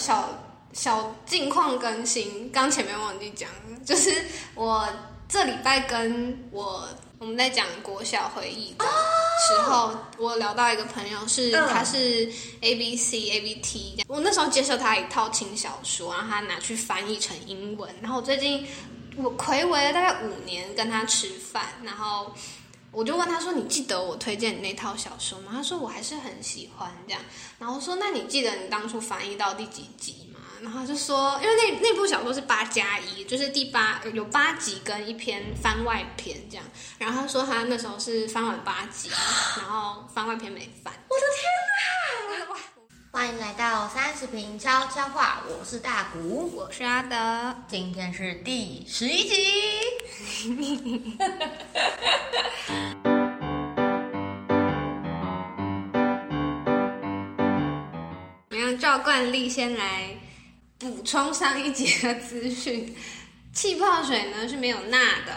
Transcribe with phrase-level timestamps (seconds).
[0.00, 0.28] 小
[0.72, 3.50] 小近况更新，刚前面忘记讲，
[3.84, 4.88] 就是我
[5.28, 6.88] 这礼拜跟我
[7.18, 12.32] 我们在讲国小回忆的时候，我聊到一个朋友是嗯他是
[12.62, 18.66] A B C A B T，我那时候接受他一套轻小说，然后他拿去翻译成英文，然后我最近
[19.16, 22.32] 我暌违了大概五年跟他吃饭，然后。
[22.92, 27.22] 我就问他说：“你记得我推荐你那套小说吗？”他说：“我还是很喜欢这样。”
[27.58, 36.66] 然后我说：“那你记得你当初翻译到第几集吗？”然后他就说：“因为那那部小说是八加一，就是第八有八集跟一篇番外篇这样。”
[36.98, 39.08] 然后他说他那时候是翻完八集，
[39.56, 40.92] 然后番外篇没翻。
[41.08, 42.56] 我的天哪！
[43.12, 49.34] 欢迎来到三十瓶悄悄话，我是大谷，我是阿德，今天是第十一集。
[58.48, 60.16] 我们要照惯例先来
[60.78, 62.96] 补充上一节的资讯。
[63.52, 65.36] 气泡水呢是没有钠的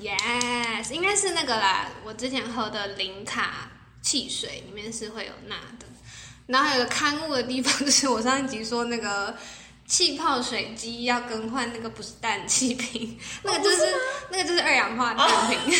[0.00, 1.88] ，yes，应该是那个啦。
[2.04, 5.86] 我之前喝的零卡汽水里面是会有钠的。
[6.46, 9.34] 然后还有个刊物的地方，就是我上一集说那个
[9.86, 13.94] 气泡水机要更换那个不是氮气瓶， 那个就是、
[14.30, 15.58] 那个就是二氧化碳瓶，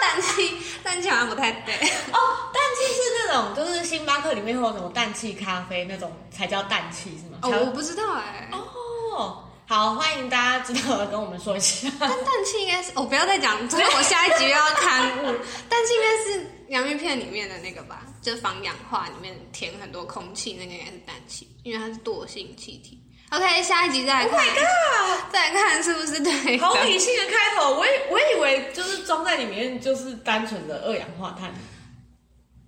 [0.00, 1.74] 氮气氮气好像不太对。
[1.74, 2.18] 哦，
[2.52, 7.38] 氮气是那种，就是星巴克里面会有什么氮气咖啡那种才叫氮气是吗？
[7.42, 9.43] 哦，我不知道哎、哦，
[9.74, 11.90] 好，欢迎大家知道的跟我们说一下。
[11.98, 15.22] 但氮气应该是，我、不要再讲，所以我下一集又要刊物。
[15.68, 23.02] 氮气应该是洋芋片里面的那个吧，就是防氧化里面填很多空气，那个应该是氮气，因为它是惰性气体。
[23.30, 25.32] OK，下一集再来 Oh 看 my god！
[25.32, 26.56] 再来看是不是对。
[26.58, 31.52] 好理性的开头，我以我以为就是装在里面就是单纯的二氧化碳。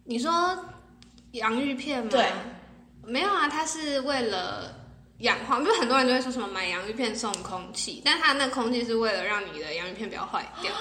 [0.02, 0.58] 你说
[1.30, 2.08] 洋芋片吗？
[2.10, 2.26] 对，
[3.04, 4.74] 没有啊，它是为了
[5.18, 10.70] 氧化，因为很多人就会说什么买洋芋片送空气，但它那空气是为了让你的洋芋片不要坏掉。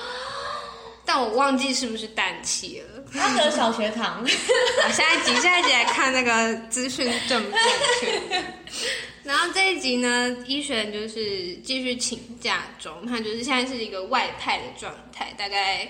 [1.08, 3.04] 但我忘记是不是氮气了。
[3.14, 4.26] 他得小学堂，
[4.82, 7.62] 好，下一集下一集来看那个资讯正不正
[8.02, 8.44] 确。
[9.24, 15.88] 然后这一集呢，医璇就是继续请假中，他就是现在是一个外派的状态，大概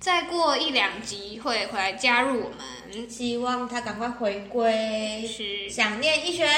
[0.00, 3.08] 再过一两集会回来加入我们。
[3.08, 5.28] 希望他赶快回归。
[5.28, 6.48] 是想念一璇，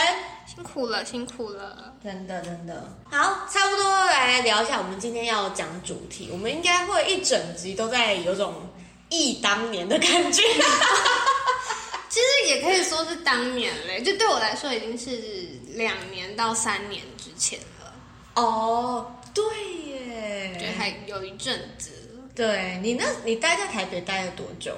[0.59, 1.95] 辛苦了，辛苦了。
[2.03, 6.31] 真的真的好，差不多来聊一下我们今天要讲的主题。
[6.33, 8.69] 我们应该会一整集都在有种
[9.09, 10.43] 忆当年的感觉。
[12.11, 17.95] 其实也可以说是当年嘞，就对我来说已经是两年到三年之前了，
[18.35, 19.45] 哦，对
[19.87, 21.93] 耶，对，还有一阵子。
[22.35, 24.75] 对你那，你待在台北待了多久？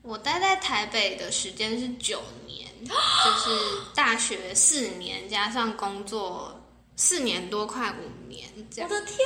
[0.00, 3.50] 我待在台北的时间是九年，就是
[3.94, 6.60] 大学四年加上工作
[6.96, 8.90] 四年多快五年这样。
[8.90, 9.18] 我的天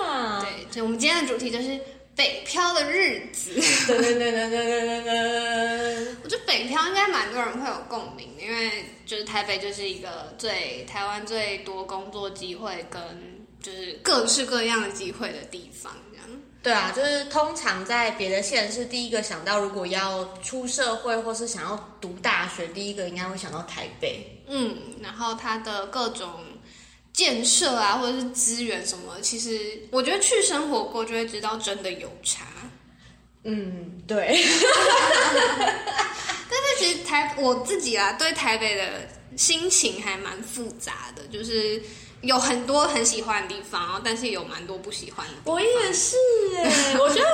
[0.00, 1.80] 呐对所以我们今天的主题就是
[2.14, 3.52] 北漂的日子。
[6.22, 13.02] 我觉得北漂应该蛮多人会有共鸣因为就是台北就是一个最台湾最多工作机会跟
[13.60, 16.26] 就是各式各样的机会的地方这样。
[16.64, 24.42] 对啊，就是通常在别的县市，第一个想到如果要出社会或是想要读大学，第一个应该会想到台北。
[24.48, 26.30] 嗯，然后它的各种
[27.12, 32.46] 建设啊，或者是资源什么，其实我觉得去生活过就会知道真的有差。
[33.42, 34.42] 嗯，对
[36.48, 41.82] 但是其实台我自己啊，对台北的心情还蛮复杂的，就是
[42.24, 45.32] 有很多很喜欢的地方，然后但是有蛮多不喜欢的。
[45.44, 46.16] 我也是
[46.56, 47.28] 哎， 我觉得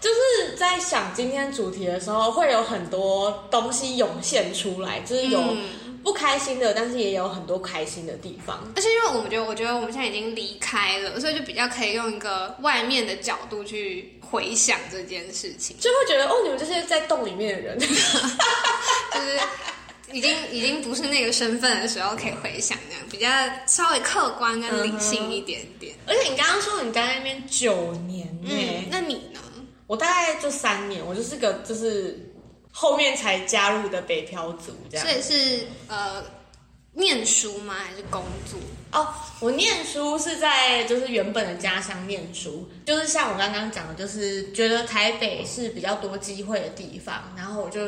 [0.00, 8.60] 就是在想今天主题的时候，会有很多东西涌现出来，就是有嗯不开心的，但是也有很多开心的地方。
[8.76, 19.40] 而且因为我们觉得，我觉得我们现在已经离开了，所以就比较可以用一个外面的角度去回想这件事情，就会觉得哦，你们这些在洞里面的人， 就是
[20.12, 23.28] 已经已经不是那个身份的时候可以回想这样，比较
[23.66, 25.94] 稍微客观跟理性一点点。
[26.06, 29.40] 而且你刚刚说你待在那边九年呢、嗯，那你呢？
[29.86, 32.32] 我大概就三年，我就是个就是
[32.70, 35.14] 后面才加入的北漂族这样所。
[35.14, 36.24] 以是呃
[36.92, 37.74] 念书吗？
[37.74, 38.58] 还是工作？
[38.92, 39.08] 哦，
[39.40, 47.80] 我念书是在就是原本的家乡念书，就是像我刚刚讲的，就是觉得台北是比较多机会的地方，然后我就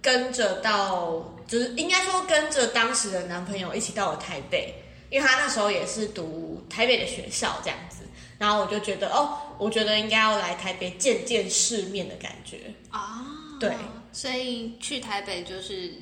[0.00, 4.74] 跟着到，就是应该说跟着当时的男朋友一起到了台北，
[5.10, 7.98] 因为他那时候也是读台北的学校这样子，
[8.38, 12.74] 然后我就觉得哦，我觉得应该要来台北见见世面的感觉。
[12.90, 13.24] 啊，
[13.60, 13.72] 对，
[14.12, 15.92] 所以去台北就是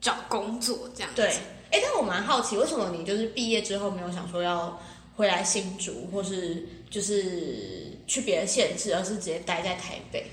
[0.00, 1.16] 找工作这样子。
[1.16, 1.28] 对，
[1.70, 4.80] 哎，但我蛮好奇，为什么你就是毕业之后没有想说要
[5.16, 10.26] 回来新竹，或是就是去别的县市，而是直接待在台北？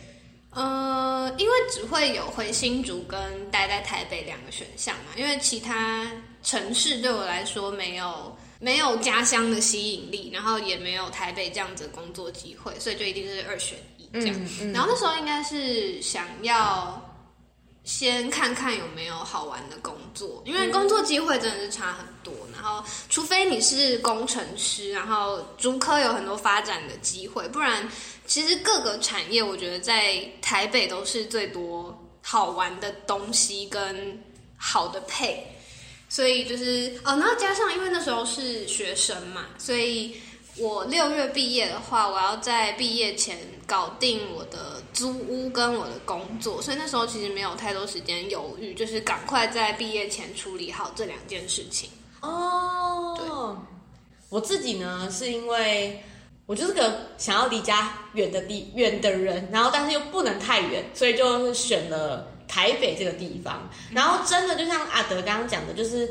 [0.56, 6.10] 呃，因为只会有回新竹跟待在台北两个选项嘛，因为其他
[6.44, 14.36] 城市对我来说没有没有家乡的吸引力，然后也没有台北这样子的工作机会，所以就一定是二选一这样。
[14.74, 17.04] 然后那时候应该是想要
[17.84, 22.34] 先看看有没有好玩的工作，因为工作机会真的是差很多。
[22.54, 27.86] 然后除非你是工程师，然后竹科有很多发展的机会，不然。
[28.28, 34.20] 其实各个产业，我觉得在台北都是最多好玩的东西跟
[34.58, 35.46] 好的配，
[36.10, 40.16] 所以就是哦，然后加上因为那时候是学生嘛，所以
[40.58, 43.38] 我六月毕业的话，我要在毕业前
[43.68, 51.90] 搞定我的租屋跟我的工作，所以那时候其实没有太多时间犹豫，就是赶快在毕业前处理好这两件事情。
[52.22, 53.28] 哦，对，
[54.30, 56.04] 我自己呢是因为。
[56.46, 63.68] 我就是个想要离家远的地远的人，然后但是又不能太远，所以就是选了台北这个地方。
[63.92, 66.08] 然后真的就像阿德刚刚讲的，就是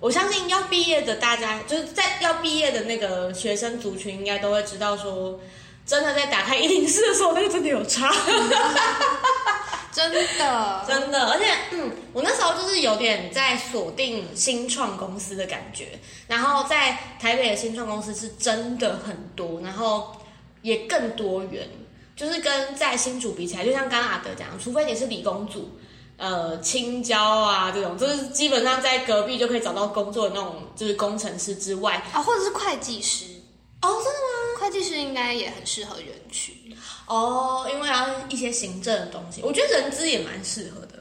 [0.00, 5.38] 我相信要毕业的大家，就是在要毕业的那个学生族群，应该都会知道说，
[5.86, 8.12] 真的在打开一零四的时候，那个真的有差。
[9.98, 15.98] 真的， 真的，而且，嗯，我那时候就是有点在锁定新创公司的感觉，
[16.28, 20.14] 然后在台北的新创公司是真的很多，然后
[20.62, 21.68] 也更多元，
[22.14, 25.76] 就是跟在新竹比起来，就像刚刚阿德讲，除非你是理工组，
[26.16, 33.24] 呃，青椒啊这种，就是基本上在隔壁就可以找到工作的那种，就是工程师之外，啊，或者是会计师，
[33.82, 34.60] 哦，真的吗？
[34.60, 36.54] 会计师应该也很适合园区。
[37.06, 40.98] 哦，因为要一些行政的东西，我觉得人资也蛮适合的。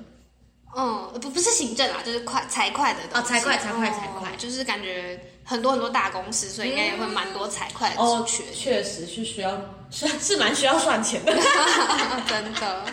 [0.75, 8.43] 嗯，不不是行政啊，就是快财会的哦，财会财会财会，就是感觉很多很多大公司，所以应该也会蛮多财会的缺。
[8.53, 9.59] 确实是需要，
[9.89, 11.33] 是 是蛮需要算钱的，
[12.29, 12.85] 真的。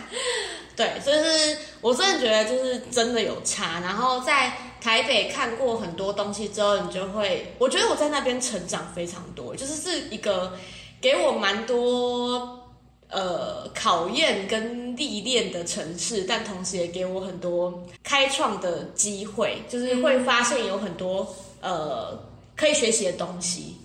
[0.76, 3.78] 对，就是我真的觉得就是真的有差。
[3.80, 4.52] 然后在
[4.84, 10.52] 台北看过很多东西之后，你就会，我觉得我在那边成长非常多，就是是一个
[11.00, 12.60] 给我蛮多。
[13.08, 22.18] 呃，考验跟历练的城市，但同时也给我很多开创的机会，就是会发现有很多呃
[22.56, 23.76] 可以学习的东西。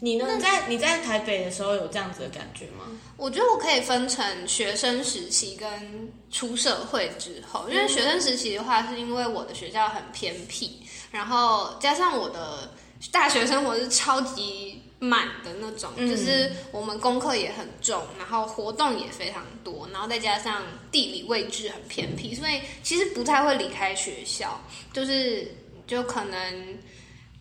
[0.00, 0.38] 嗯，你呢？
[0.40, 2.84] 在你在台北的时候有这样子的感觉吗？
[3.16, 10.80] 我觉得我可以分成学生时期跟出社会之后，因为学生时期的话，是因为我的学校很偏僻，
[11.10, 12.72] 然后加上我的
[13.10, 14.82] 大学生活是超级。
[15.00, 24.60] 满的那种，就是我们功课也很重，然后活动也非常多，然后再加上地理位置很偏僻，所以其实不太会离开学校，
[24.92, 25.54] 就是
[25.86, 26.76] 就可能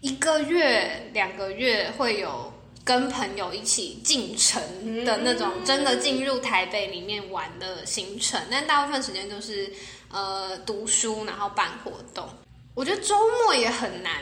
[0.02, 2.52] 一个月、两个月会有
[2.84, 4.62] 跟朋友一起进城
[5.04, 9.72] 的那种，真的进入台北里面玩的行程，但大部分时间都是
[10.10, 12.30] 呃读书，然后办活动。
[12.76, 14.22] 我觉得周末也很难。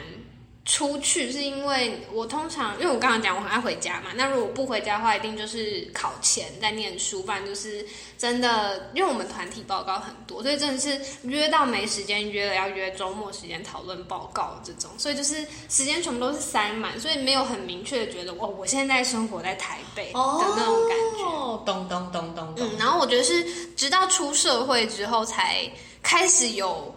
[0.66, 4.10] 出去是因为我通常，因为我刚刚讲我很爱回家嘛。
[4.16, 7.86] 那如果不回家的话，一定就是考前在念书，不然就是
[8.18, 21.64] 真的，因为我们团体报告很多，所以真的是约到没时间约了，要约周末时间讨论报告这种，所以就是时间全部都是塞满，所以没有很明确的觉得哦，我现在生活在台北的那种感觉。
[21.64, 22.68] 咚咚咚咚咚。
[22.68, 25.70] 嗯，然后我觉得是直到出社会之后才
[26.02, 26.95] 开始有。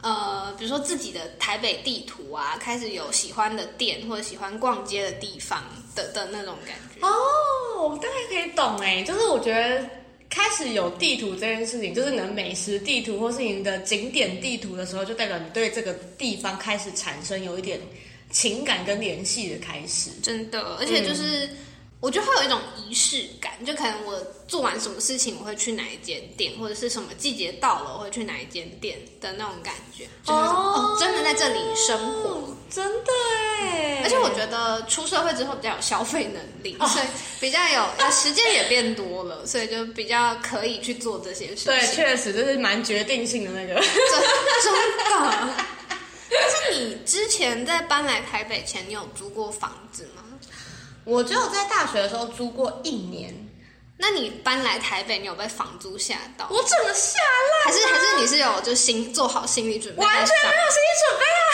[0.00, 5.64] 呃，比如说自己的台北地图啊，开始有喜欢的店或者喜欢逛街的地方
[5.94, 7.04] 的的那种感觉。
[7.06, 9.84] 哦，我大概可以懂哎，就是我觉得
[10.30, 17.80] 开始有地图这件事情，就是能美食地图或是你的景点地图的时候，就代表你对这个地方开始产生有一点
[18.30, 20.10] 情感跟联系的开始。
[20.22, 21.48] 真的，而且就是。
[22.00, 33.12] 我觉得会有一种仪式感，就可能我做完什么事情，我会去哪一间店，或者是什么季节到了，我会去哪一间店的那种感觉，就是哦，真的在这里生活，真的
[33.60, 34.00] 哎。
[34.04, 37.06] 而且我觉得出社会之后比较有消费能力，所以
[37.40, 41.64] 比较有，时间也变多了，所以就比较可以去做这些事情。
[41.66, 43.82] 对，确实就是蛮决定性的那个，真
[45.10, 45.54] 的。
[46.30, 50.22] 但是你之前在搬来台北前，你有租过房子吗？
[51.08, 53.34] 我只有在大学的时候租过一年，
[53.96, 56.46] 那你搬来台北，你有被房租吓到？
[56.50, 60.04] 我整个吓烂，还是还是你是有就心做好心理准备？
[60.04, 61.48] 完全没有心理准备啊！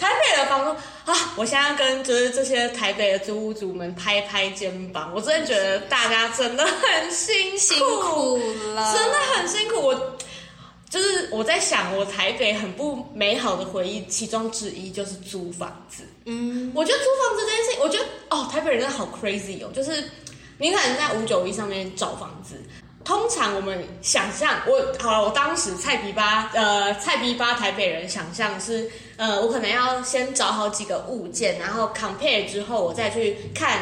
[0.02, 7.56] 台北的房租啊，我现在跟就是这些台北的租屋主们拍拍肩膀，我真的觉得大家真的很辛
[8.00, 8.38] 苦
[8.74, 9.80] 了，真的很辛苦。
[9.80, 10.16] 我
[10.92, 16.02] 就是我在想，我台北很不美好的回忆，其中之一就是租房子。
[16.26, 20.04] 嗯，我觉得租房子这件事情，我觉得哦，台北人真的好 crazy 哦，就是
[20.58, 22.60] 你可能在五九一上面找房子。
[23.04, 33.80] 通常我们想象，我好了，我当时菜皮吧，呃，菜皮吧台北人想象是，呃，我可能要先找好几个物件，然后 compare 之后，我再去看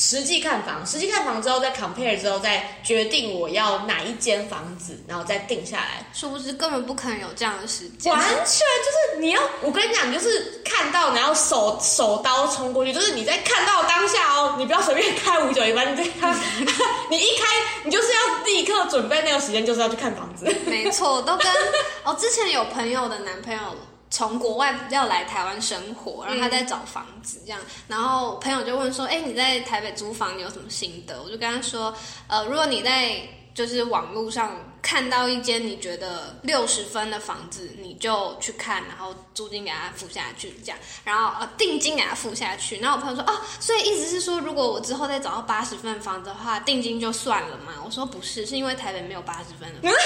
[0.00, 6.06] 实际看房，实际看房之后再 compare 之后再决定我要哪一间房子，然后再定下来。
[6.12, 8.12] 殊不知根本不可能有这样的时间。
[8.12, 16.36] 完全就是你要，我跟你讲，你就是看到然后手手刀冲过去，就是你在看到当下哦，你不要随便开五九一班，你这样，
[17.10, 17.46] 你一开
[17.82, 20.46] 你就是要立刻准备那个时间，就是要去看房子。
[20.66, 21.52] 没错，都跟
[22.04, 23.58] 哦，之前有朋友的男朋友
[24.10, 31.94] 从国外要来台湾生活，然后他在找房子这样，然后朋友就问说：“哎，你在台北租房你有什么心得？”我就跟他说
[32.28, 33.20] ：“呃，如果你在
[33.54, 42.78] 就是网络上看到一间你觉得六十分的房子，你就去看，然后租金给他付下去，这样，然后呃定金给他付下去。
[42.78, 47.74] 然后我朋友说：哦，所以意思是说，如果我之后再找到八十分的房子的话，定金就算了嘛？
[47.84, 49.98] 我说不是，是因为台北没有八十分的房子。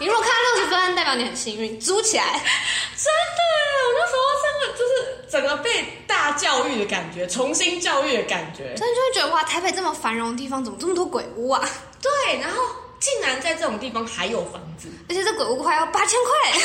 [0.00, 2.24] 你如果看到六十分，代表你很幸运，租起来。
[2.24, 3.04] 真
[3.36, 3.42] 的，
[3.84, 8.74] 我那时候真的就是整个被大教育的感觉，重新教育的感觉。
[8.74, 11.68] 真的就会觉得哇，台北这么繁荣的地方，怎么这么多鬼屋啊？
[12.00, 12.62] 对，然后
[13.00, 16.60] 竟然在这种地方还有房子，而且这鬼屋快要八千块。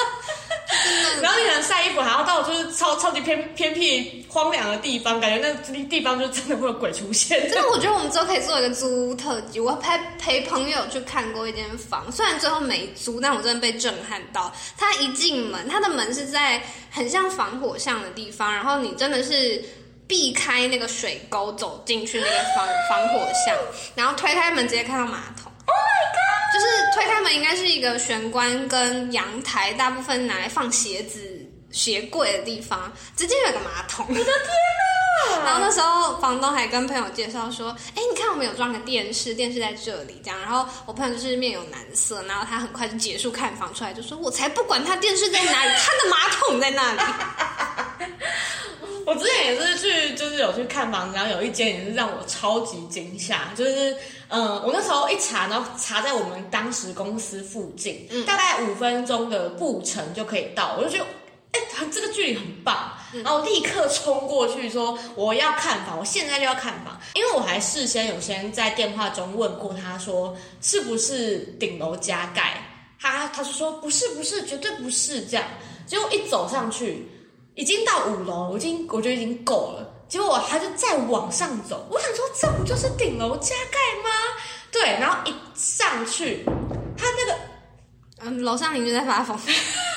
[1.20, 7.38] 然后你可能晒衣服还要到就是超超级偏偏僻荒凉的地方，感觉那地方就真的会有鬼出现。
[7.50, 9.60] 真的，我觉得我们之后可以做一个租屋特辑。
[9.60, 14.50] 我陪陪朋友去看过一间房，虽然最后没租，但我真的被震撼到。
[14.78, 19.62] 他一进门，他的门是在很像防火巷的地方，然后你真的是
[20.10, 23.56] 避开那个水沟走进去那个防防火巷，
[23.94, 25.52] 然后推开门直接看到马桶。
[25.66, 26.52] Oh my god！
[26.52, 34.04] 就是推开门应该是一个玄关跟阳台，大部分拿来放鞋子、鞋柜的地方，直接有个马桶。
[34.08, 34.99] 我的天哪！
[35.44, 47.00] 然后那时候 房东还跟朋友介绍说：“哎，你看我们有装个电视，电视在这里。”这样，然后我朋友就是面有难色，然后他很快就结束看房出来，就说：“我才不管他电视在哪里，他的马桶在那里。
[49.06, 53.96] ”我之前也是去，就是有去看房子，然后有一间也是让我超级惊吓，就是
[54.28, 61.06] 嗯，我那时候一查，然后查在我们当时公司附近，大概五分钟的步程就可以到，我就觉得。
[61.52, 61.60] 哎，
[61.92, 62.92] 这个距离很棒，
[63.24, 72.62] 然后立刻冲过去说我要看房，我现在就要看房，因为我还事先有先在电话中问过他说是不是顶楼加盖，
[73.00, 75.44] 他他就说不是不是，绝对不是这样，
[75.86, 77.06] 结果一走上去。
[77.56, 79.86] 已经到五楼，我已经我觉得已经够了。
[80.08, 84.10] 结果我还是再往上走，我想说这不就是顶楼加盖吗？
[84.72, 86.42] 对，然后一上去，
[86.96, 87.38] 他那个
[88.20, 89.36] 嗯，楼上邻居在发疯。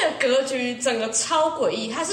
[0.00, 2.12] 这个格局整个超诡异，它是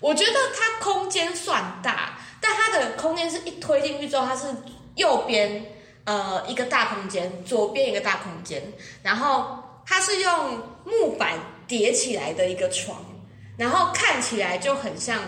[0.00, 4.46] 我觉得它空间算大，但它的空间是一推进去之后，它是
[4.94, 5.64] 右边
[6.04, 8.62] 呃一个大空间，左边一个大空间，
[9.02, 11.38] 然后它是用木板。
[11.68, 13.04] 叠起来的一个床，
[13.58, 15.20] 然后看起来就很像，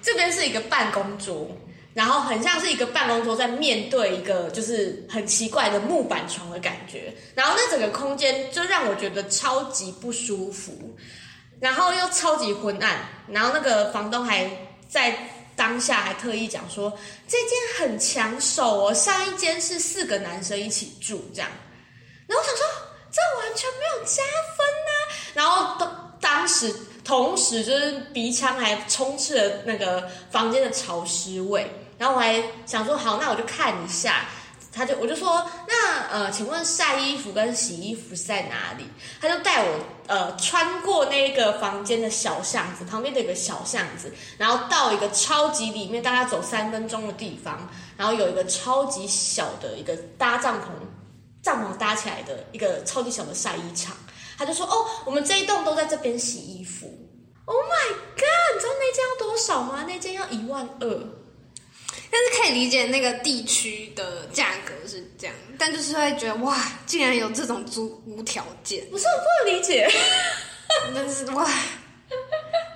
[0.00, 1.46] 这边是一个办公桌，
[1.94, 10.96] 然后很像是一个办公桌在面对一个就是很奇怪的木板床的感觉，然后那整个空间就让我觉得超级不舒服，
[11.60, 14.50] 然后又超级昏暗，然后那个房东还
[14.88, 15.16] 在
[15.54, 16.92] 当下还特意讲说
[17.28, 21.48] 这间很抢手哦，上一间是四个男生一起住这样，
[22.26, 22.66] 然后我想说
[23.12, 24.22] 这完全没有加
[24.56, 25.14] 分呐。
[25.32, 26.74] 然后当当时
[27.04, 34.26] 同时就是鼻腔还充斥了那个房间的潮湿味，然后我还想说好，那我就看一下，
[34.72, 38.84] 他就我就说那呃，请问晒衣服跟洗衣服在哪里？
[39.20, 50.66] 他就带我呃穿过那个房间的小巷子，旁边的一个小巷子，然后到一个超级里面，大概走三分钟的地方，然后有一个超级小的一个搭帐篷，
[51.42, 53.96] 帐篷搭起来的一个超级小的晒衣场。
[54.36, 56.86] 他就说：“哦，我们这一栋都在这边洗衣服。
[57.44, 58.54] ”Oh my god！
[58.54, 59.84] 你知道那间要多少吗？
[59.86, 60.88] 那间要一万二。
[62.14, 66.56] 但是可以理解那个地区的价格是这样，但就是会觉得哇，
[66.86, 69.90] 竟然有这种租屋条件，不是我不能理解。
[70.94, 71.44] 但是哇，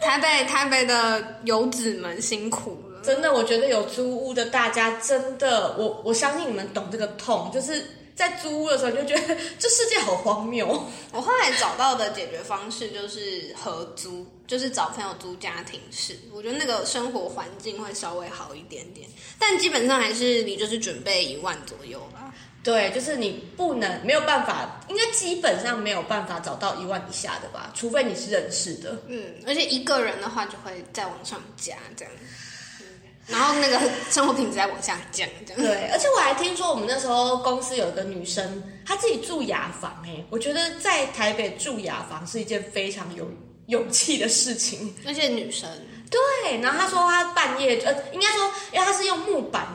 [0.03, 7.95] 台北台北的游子们辛苦了，真的，我觉得有租屋的大家真的，我我相信你们懂这个痛，就是。
[8.19, 10.67] 在租屋的时候，就觉得这世界好荒谬。
[11.13, 16.19] 我后来找到的解决方式就是合租，就是找朋友租家庭式。
[16.33, 22.35] 我觉得那个生活环境会稍微好一点点，但基本上还是你就是准备一万左右吧。
[22.65, 29.01] 对，就是你不能没有办法，应该基本上没有办法找到一万以下的吧，除非你是认识的。
[29.07, 32.13] 嗯，而且一个人的话就会再往上加这样，
[32.81, 32.87] 嗯
[33.29, 33.79] 然后那个
[34.11, 35.63] 生活品质再往下降这样。
[35.63, 43.31] 对，而且我还听说我们那时候公司有一个女生，她自己住雅房、哎，我觉得在台北住雅房是一件非常有
[43.69, 44.95] 勇气的事情。
[45.05, 45.67] 那些女生，
[46.11, 49.67] 对，然后他说他半夜，呃，应该说，因为他是用木板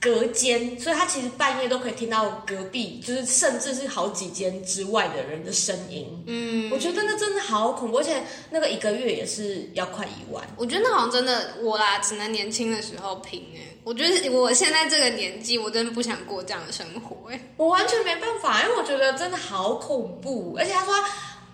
[0.00, 6.24] 隔间，所以他其实半夜都可以听到隔壁，就是甚至是好几间之外的人的声音。
[6.26, 10.42] 嗯，我觉得那真的好恐怖，而且那个一个月也是要快一万。
[10.56, 13.60] 我觉得那好像真的我啦，只能年轻的时候拼哎。
[13.82, 17.40] 我觉得我现在这个年纪，我真的不想过这样的生活哎。
[17.56, 20.54] 我完全没办法，因为我觉得真的好恐怖。
[20.58, 20.94] 而且他说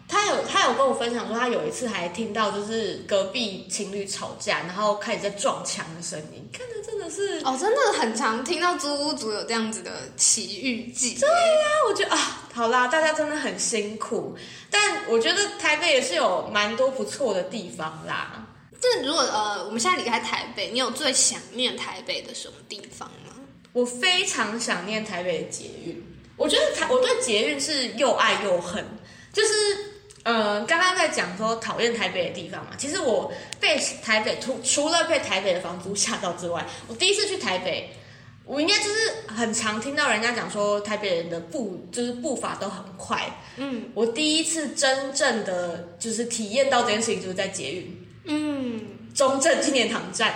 [0.09, 11.17] 他他有他有跟我分享说，他有一次还听到就是隔壁情侣吵架，然后开始在撞墙的声音，看着真的是哦，真的很常听到租屋族有这样子的奇遇记。
[11.21, 14.37] 对呀、我觉得啊，好啦，大家真的很辛苦，
[14.71, 18.47] 但我觉得台北也是有蛮多不错的地方啦。
[18.81, 23.35] 这如果呃，我们现在离开台北，你有最想念台北的什么地方吗？
[23.73, 26.03] 我非常想念台北的捷运，
[26.37, 28.85] 我觉得台我对捷运是又爱又恨，
[29.33, 29.49] 就是
[30.27, 37.89] 呃，刚刚在讲说讨厌台北的地方嘛，其实我被台北除除了被台北的房租吓到之外，我第一次去台北。
[38.49, 48.81] 我应该就是很常听到人家讲说台北人的步就是步伐都很快，嗯我第一次真正的就是体验到这件事情，就是在捷运嗯
[49.13, 50.33] 中正纪念堂站。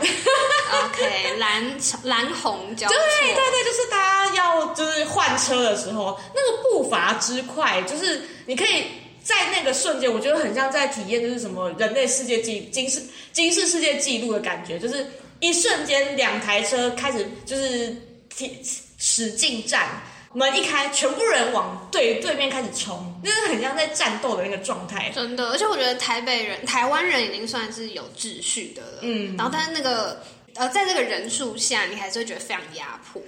[0.86, 1.62] ，OK，蓝
[2.02, 8.86] 蓝红交错，对对对，就是大家要就是换车的时候，那个步伐之快，就是你可以
[9.22, 15.06] 在那个瞬间，我觉得很像在体验就是什么人类世界纪金世金世世界纪录的感觉，就是
[15.40, 17.96] 一瞬间两台车开始就是
[18.34, 18.58] 提
[18.98, 19.88] 使劲站。
[20.32, 25.10] 门一开，全部人往对对面开始冲，那是很像在战斗的那个状态。
[25.12, 30.22] 真的，而且我觉得台北人、台湾人已经算是有秩序的了，嗯然后但是那个
[30.54, 33.20] 呃，在这个人数下，你还是会觉得非常压迫。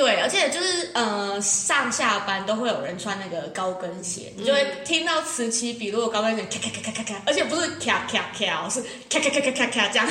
[0.00, 10.08] 对，而且就是呃，上下班都会有人穿那个高跟鞋，你就会听到此起彼落的高跟鞋咔咔咔咔咔咔，而且不是咔咔咔，是咔咔咔咔咔咔这样，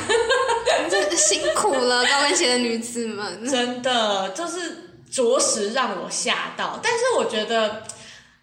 [0.91, 3.43] 这辛苦了高跟鞋的女子们。
[3.49, 6.79] 真的就是着实让我吓到。
[6.83, 7.81] 但是我觉得，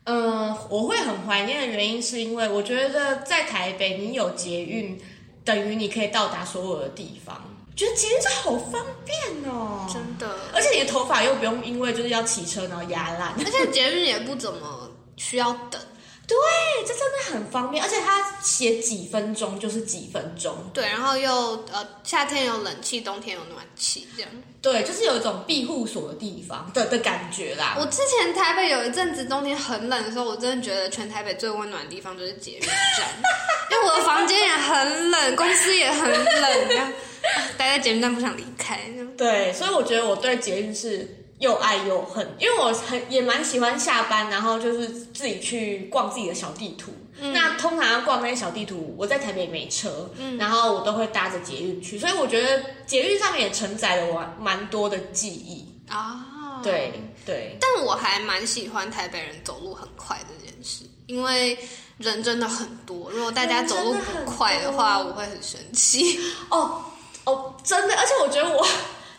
[0.03, 5.01] 嗯、我会很怀念的原因是因为我觉得在台北你有捷运，
[5.45, 7.46] 等于你可以到达所有的地方，
[7.77, 13.35] 觉得捷运这好方便哦，真的，而且你的头发又不用因为就是要骑车然后压烂。
[13.39, 15.81] 而且捷运也不怎么需要等。
[16.29, 16.37] 对，
[16.85, 20.53] 这真的很方便，而且它写几分钟就是几分钟。
[20.75, 21.31] 对，然后又
[21.71, 24.31] 呃，夏天有冷气，冬天有暖气，这样。
[24.61, 27.77] 对，就是有一种庇护所的地方的的感觉啦。
[27.79, 33.09] 我之前台北有一阵子冬天很冷的时候，我真的觉得全台北最温暖的地方就是捷运站，
[33.71, 36.93] 因为我的房间也很冷，公司也很冷，这样啊
[37.59, 38.81] 待在捷运站不想离开。
[39.17, 46.93] 对，所以我觉得我对捷运是又爱又恨，因为我很也蛮喜欢下班，然后就是自己去逛自己的小地图。
[47.19, 55.67] 那通常要逛那些小地图，我在台北没车，然后我都会搭着捷运去，所以我觉得捷运上面也承载了我蛮多的记忆。
[55.89, 56.61] 啊，。
[56.63, 56.93] 对
[57.25, 61.57] 对，但我还蛮喜欢台北人走路很快这件事，因为
[61.99, 63.11] 人真的很多。
[63.11, 66.19] 如果大家走路不快的话，我会很生气。
[66.51, 66.83] 哦
[67.27, 68.67] 哦，真的，而且我觉得我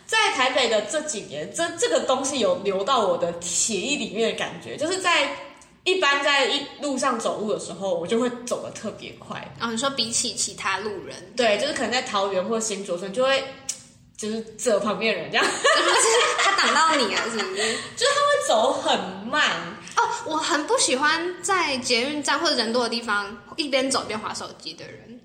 [0.06, 5.30] 在台北的这几年，这这个东西有流到我的血液里面的感觉，就是在
[5.84, 9.36] 一般在一路上走路的时候，我就会走得特别快。
[9.58, 13.44] 啊你说比起其他路人，对，就是可能在桃园或新竹村，就会
[14.16, 16.08] 就是这旁边的人这样，就 是
[16.42, 17.56] 他挡到你啊，是不是？
[17.96, 19.44] 就是他会走很慢。
[19.96, 25.17] 哦，我很不喜欢在捷运站或者人多的地方一边走一边划手机的人。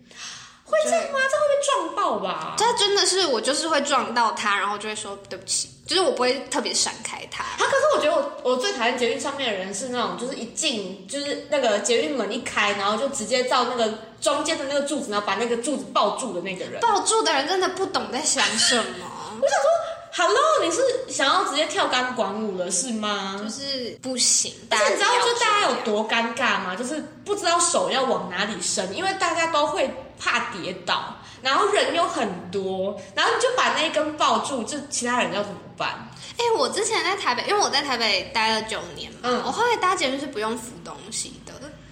[0.74, 1.20] 会这样吗？
[1.30, 2.56] 这会被撞爆吧？
[2.58, 7.44] 这真的是我就是会撞到他，然后就会说对不起，就是我不会特别闪开他。
[7.44, 7.58] 啊！
[7.60, 16.80] 可是我觉得我我最讨厌捷运上面的人是那种，就是一进就是那个捷运门一开，然后就直接照那个中间的那个柱子，然后把那个柱子抱住的那个人。
[16.82, 19.06] 抱住的人真的不懂在想什么，
[19.42, 19.70] 我想说
[20.16, 23.36] Hello，你是想要直接跳钢管舞了是吗？
[23.42, 24.54] 就是不行。
[24.70, 26.76] 但是你知道，就大家有多尴尬吗？
[26.76, 29.92] 就是不知道手要往哪里伸，因为大家都会
[30.24, 36.08] 怕跌倒，然后人又很多，然后你就把那一根抱住，就其他人要怎么办？
[36.38, 41.43] 哎、我之前在台北，因为我在台北待了九年嘛，嗯我后来搭捷运是不用扶东西的，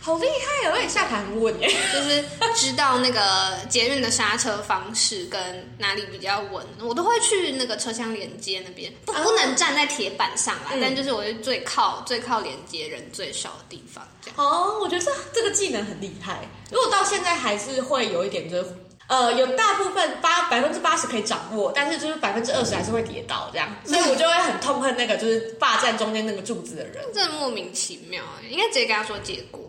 [0.01, 0.73] 好厉害哦！
[0.73, 1.69] 而且下盘很稳耶。
[1.93, 2.23] 就是
[2.55, 5.39] 知道那个捷运的刹车方式跟
[5.77, 14.37] 哪里比较稳，我都会去那个车厢连接那边，不哦不能站在铁板上啦，嗯但就是我是最靠最靠连接人最少的地方，这样。
[14.39, 16.39] 哦，我觉得这这个技能很厉害。
[16.71, 18.75] 如果到现在还是会有一点，就是
[19.07, 27.03] 呃，有大部分八百分之八十可以掌握，但是就是百分之二十还是会跌倒这样，所以我就会很痛恨那个就是霸占中间那个柱子的人。
[27.13, 29.60] 真的莫名其妙哎，应该直接跟他说结果，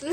[0.00, 0.06] 我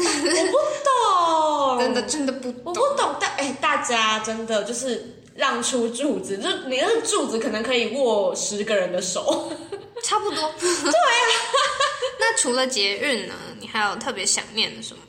[0.52, 2.74] 不懂，真的真的不我懂。
[2.74, 9.52] 不懂，但哎、大家真的就是让出柱子，就你那个柱子可能可以握十个人的手。
[10.04, 10.38] 差不多。
[10.60, 11.30] 对啊。
[12.20, 15.02] 那除了捷运呢，你还有特别想念的什么？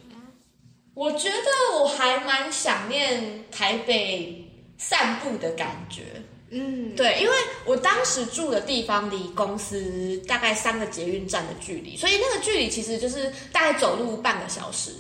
[0.95, 4.45] 我觉得我还蛮想念台北
[4.77, 6.03] 散步的感觉。
[6.51, 7.35] 嗯，对，因为
[7.65, 14.91] 我当时住的地方离公司大概三个捷运站的距离，所以那个距离其实就是大概走路半个小时。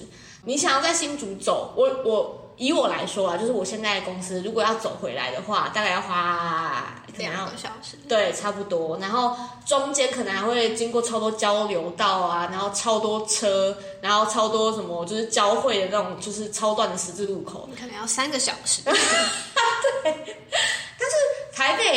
[0.44, 7.96] 你想要在新竹走，我我以我来说啊，就是我现在的公司如果要走回来的话，大概要花两个小时。
[8.08, 8.96] 对，差不多。
[8.98, 9.36] 然后
[9.66, 17.68] 中间可能还会经过超多交流道啊，然后超多车，然后超多什么就是交汇的那种，就是超段的十字路口。
[17.70, 18.80] 你可能要三个小时。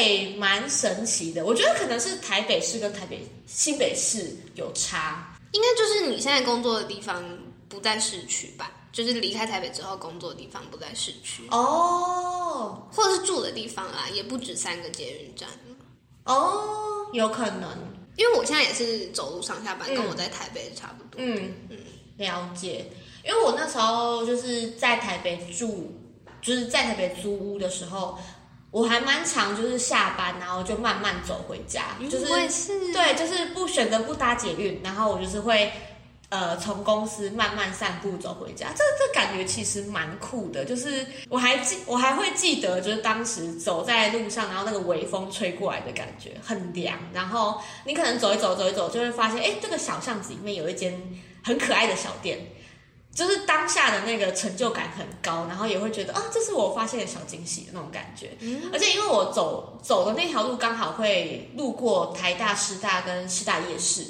[0.03, 5.37] 台北蛮神奇的，我觉得可能是台北市跟台北新北市有差。
[5.53, 7.23] 应该就是你现在工作的地方
[7.69, 8.71] 不在市区吧？
[8.91, 15.49] 就是离开台北之后工作的地方不在市区，哦或者是住的地方啦，也不止三个捷运站。
[16.25, 17.69] 哦，有可能，
[18.17, 21.19] 因为我现在也是走路上下班，嗯跟我在台北差不多。
[21.23, 21.77] 嗯嗯，
[22.17, 22.85] 了解。
[23.25, 25.91] 因为我那时候就是在台北住，
[26.41, 28.17] 就是在台北租屋的时候，
[28.73, 35.71] 我还蛮常就是下班，然后就慢慢走回家，就是是，对，就是不选择不搭捷运，然后我就是会
[36.29, 40.65] 呃从公司慢慢散步走回家，这这感觉其实蛮酷的。
[40.65, 50.99] 就是我还记我还会记得，就是当时走在路上，然后那个微风吹过来的感觉很凉，然后你可能走一走走一走，就会发现哎这个小巷子里面有一间
[51.43, 52.39] 很可爱的小店。
[53.13, 58.31] 就是当下的那个成就感很高，然后也会觉得啊，这是我发现的小惊喜的那种感觉。
[58.71, 64.05] 而且因为我走走的那条路刚好会路过台大、师大跟师大夜市，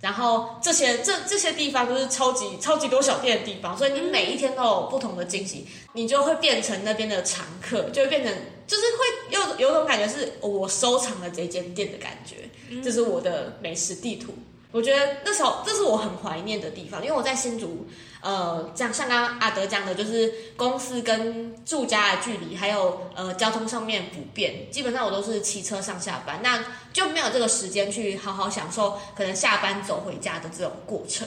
[0.00, 8.32] 然后这些这这些地方都是超级超级多小店的地方，所以你每一天都有不同的惊喜，你就会变成那边的常客，就会变成
[8.66, 12.48] 就是会有有种感觉是我收藏了这间店的感觉，
[12.82, 14.34] 这是我的美食地图。
[14.72, 17.86] 我觉得那时候这是我很怀念的地方，因为我在新竹，
[18.20, 31.26] 呃，这样像刚刚阿德讲的，就是公司跟住家的距离，还有呃交通上面不便，基本上我都是骑车上下班，那就没有这个时间去好好享受可能下班走回家的这种过程。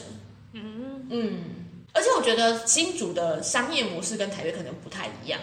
[0.54, 1.43] 嗯嗯，
[1.93, 5.39] 而且我觉得新竹的商业模式跟台北可能不太一样，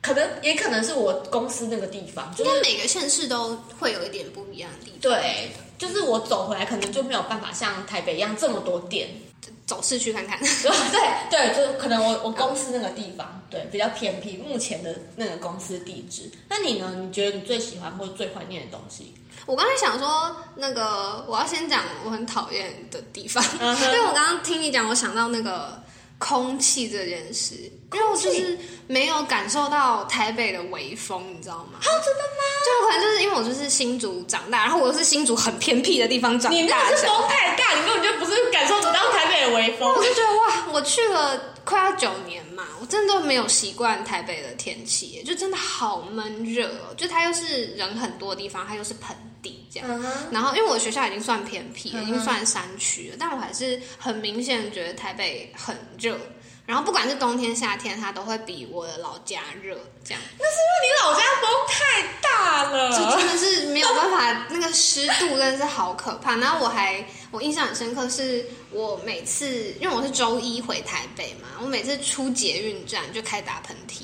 [0.00, 5.00] 可能也可能是我公司那个地方，就是每个县市都会有一点不一样的地方。
[5.00, 9.08] 对，就是我走回来可能就没有办法像台北一样这么多店。
[9.66, 10.36] 走市区看看。
[10.36, 16.28] 对 对，就是可能我我公司那个地方，对比较偏僻，目前的那个公司地址。
[16.48, 16.92] 那你呢？
[17.00, 19.14] 你觉得你最喜欢或者最怀念的东西？
[19.46, 25.80] 我刚才想说，那个我要先讲我很讨厌的地方， 因为我刚刚听你讲，我想到那个
[26.20, 27.54] 空气这件事，
[27.94, 28.56] 因为我就是
[28.86, 31.78] 没有感受到台北的微风，你知道吗？
[31.80, 32.44] 啊，真的吗？
[32.62, 40.04] 就可能就是因为我就是新竹长大，然后我又是新竹很偏僻的地方长大的小孩，那是风太大，你根本就不是感受不到台北的微风我。
[40.04, 46.94] 就觉得哇，我去了快要九年嘛，我真的都没有习惯台北的天气，就真的好闷热哦。
[46.98, 49.88] 就它又是人很多的地方，它又是盆地这样。
[49.90, 56.18] 嗯，然后因为我学校已经算偏僻已经算山区了，但我还是很明显觉得台北很热。
[56.66, 62.64] 然后不管是冬天夏天，它都会比我的老家热，这样那是因为你老家风太大
[62.96, 63.16] 就了。
[63.16, 66.36] 真的是没有办法，那个湿度真的是好可怕。
[66.36, 74.02] 然后我还我印象很深刻，是我每次因为我是周一回台北嘛，我每次出捷运站就开始打喷嚏，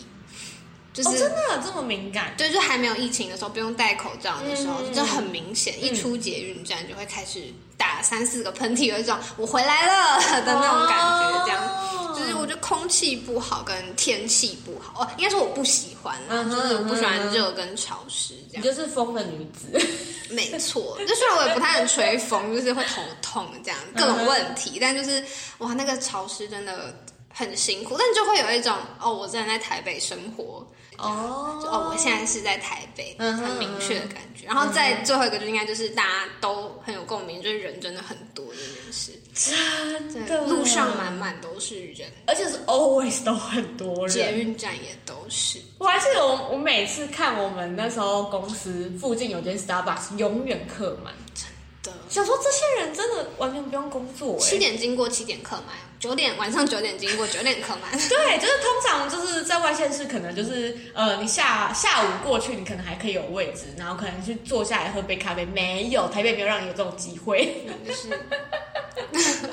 [0.96, 2.32] 就是、哦，真的这么敏感？
[2.38, 7.44] 对，就还没有疫情的时候，不用戴口罩的时候，嗯就很明显，一出捷运站就会开始
[7.76, 11.62] 打三四个喷嚏，有一种我回来了的那种感觉，这样。
[11.62, 18.62] 哦就是我觉得空气不好跟天气不好，哦，应该说我不喜欢啦，嗯就是我不喜欢热跟潮湿这样。
[18.62, 19.78] 你就是风的女子。
[20.35, 25.22] 没错，就虽然我也不太能吹风，就是会头痛这样各种问题，但就是
[25.59, 26.92] 哇，那个潮湿真的
[27.38, 31.61] 很辛苦，但就会有一种哦，我真的在台北生活，哦。
[31.62, 34.46] 就哦，我现在是在台北，嗯很明确的感觉。
[34.46, 40.46] 然后再最后一个就应该就是大家都很有共鸣，就是人真的很多这件事，真的。
[40.46, 44.16] 路上满，满都是人，而且是 always 都很多人。
[44.16, 44.33] 捷。
[44.33, 45.61] 运站也都是。
[45.77, 51.12] 我还记得我我每次看我们那时候公司附近有间 Starbucks，永远客满。
[51.35, 51.44] 真
[51.83, 51.92] 的。
[52.09, 57.90] 想说这些人真的完全不用工作哎、七点经过，七点客满；九点晚上九点经过，九点客满。
[58.09, 65.44] 对，就是通常就是在外县市，可能就是呃，你下下午过去，你可能还可以有位置，然后可能去坐下来喝杯咖啡。
[65.46, 67.66] 没有，台北没有让你有这种机会。
[67.87, 68.09] 就是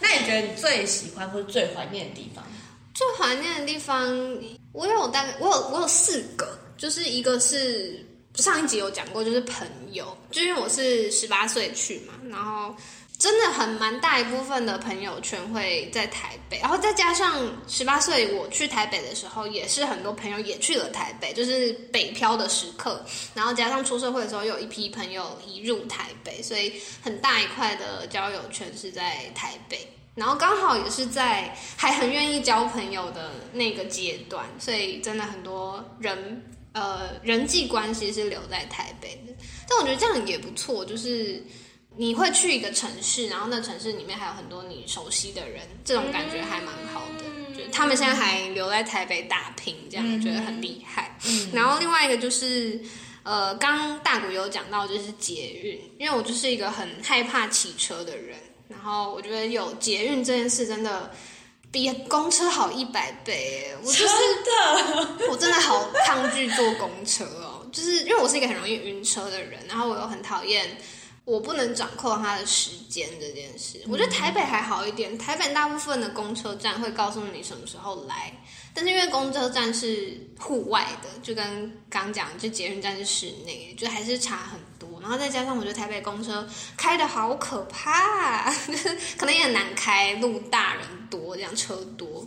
[0.00, 2.44] 那你觉得你最喜欢或者最怀念的地方？
[2.92, 4.38] 最怀念的地方，
[4.72, 12.74] 我有大概我有我有四个，就是一个是上一集有讲过，就是朋友，就因为我是十八岁去嘛，然后
[13.16, 26.72] 真的很蛮大一部分的朋友圈会在台北，然后再加上十八岁我去台北的时候，也是很多朋友也去了台北，就是北漂的时刻，然后加上出社会的时候，有一批朋友移入台北，所以
[27.02, 29.88] 很大一块的交友圈是在台北。
[30.16, 36.40] 然后刚好也是在还很愿意交朋友的那个阶段，所以真的很多人
[36.72, 39.32] 呃人际关系是留在台北的。
[39.68, 41.42] 但我觉得这样也不错，就是
[41.96, 47.24] 你会去一个城市，然后那城市里面还有很多你熟悉的人，这种感觉还蛮好的。
[47.54, 51.16] 就是他们现在还留在台北打拼，这样觉得很厉害。
[51.52, 52.80] 然后另外一个就是。
[53.24, 58.36] 呃，刚刚大谷有讲到就是捷运，因为我就是一个很害怕骑车的人，
[58.68, 61.10] 然后我觉得有捷运这件事真的
[61.72, 70.76] 比公车好一百倍，我就是的，我真的好抗拒坐公车哦，就是因为我是一个很容易晕车的人，然后我又很讨厌
[71.24, 73.80] 我不能掌控它的时间这件事。
[73.88, 78.32] 我觉得台北还好一点，台北大部分的公车站会告诉你什么时候来，
[78.74, 85.00] 但是因为公车站是户外的，就跟刚讲，就捷运站是室内，就还是差很多。
[85.00, 88.54] 然后再加上我觉得台北公车开的好可怕、啊，
[89.16, 92.26] 可能也很难开，路大人多，这样车多。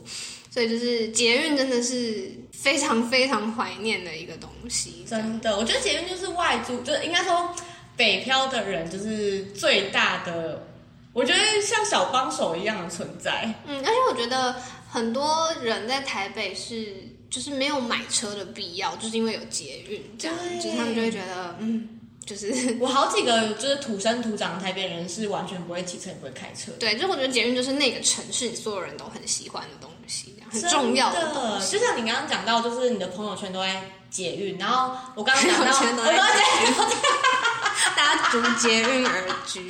[0.50, 7.54] 所以就是捷运真的是非常非常怀念的一个东西，真的，我觉得捷运就是外租，就是应该说
[7.98, 10.66] 北漂的人就是最大的，
[11.12, 13.54] 我觉得像小帮手一样的存在。
[13.66, 14.56] 嗯，而且我觉得
[14.90, 16.94] 很多人在台北是
[17.30, 21.90] 就是没有买车的必要，就是因为有捷运这样，对就是他们就会觉得嗯，
[22.26, 26.78] 就是我好几个就是土生土长的台北人是完全不会骑车也不会开车的。
[26.78, 31.78] 对，就我觉得捷运就是那个城市所有人都很喜欢的东西，很重要的，西。
[31.78, 36.14] 就像你刚刚讲到，就是你的朋友圈都在捷运，然后我刚刚讲到，朋友圈都在
[37.98, 39.70] 在大家逐捷运而居。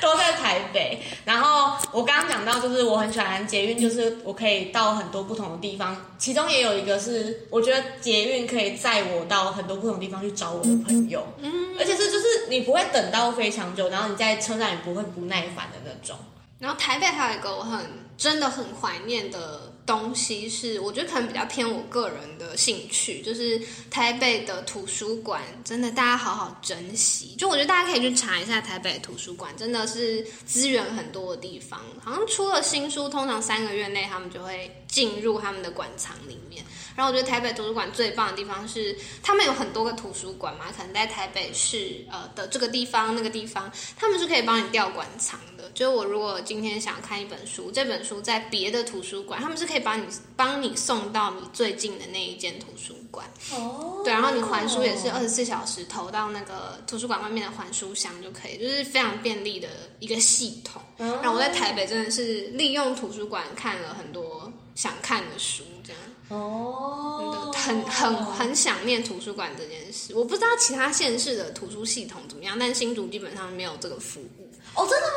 [0.00, 1.00] 都在台北。
[1.24, 16.16] 然后我刚刚讲到，就是我很喜欢捷运，就是我可以到很多不同的地方，其中也有一个是我觉得捷运可以载我到很多不同地方去找我的朋友，嗯，而且是就是你不会等到非常久，然后你在车站也不会不耐烦的那种。
[16.58, 17.80] 然后台北还有一个我很
[18.16, 27.34] 真的很怀念的东西是，我觉得可能比较偏我个人的兴趣，就是台北的图书馆，真的大家好好珍惜。
[27.36, 31.80] 就我觉得大家可以去查一下台北图书馆，真的是资源很多的地方。
[32.00, 36.64] 好像出了新书，通常三个月内他们就会进入他们的馆藏里面。
[36.94, 45.61] 然后我觉得台北图书馆最棒的地方是，他们有很多个图书馆嘛，可能在台北市呃的这个地方、那个地方，他们是可以帮你调馆藏的。
[45.74, 50.04] 就是我如果今天想看一本书，这本书在别的图书馆，他们是可以把你
[50.36, 53.26] 帮你送到你最近的那一间图书馆。
[53.52, 60.80] 哦对，然后你还书也是二十四小时投到那个图书馆外面的还书箱就可以，就是非常便利的一个系统。
[60.96, 66.02] 然后我在台北真的是利用图书馆看了很多想看的书，这样。
[66.28, 70.14] 哦，很很很想念图书馆这件事。
[70.14, 74.50] 我不知道其他县市的图书系统怎么样，但新竹基本上没有这个服务。
[74.74, 75.12] 哦，真的吗？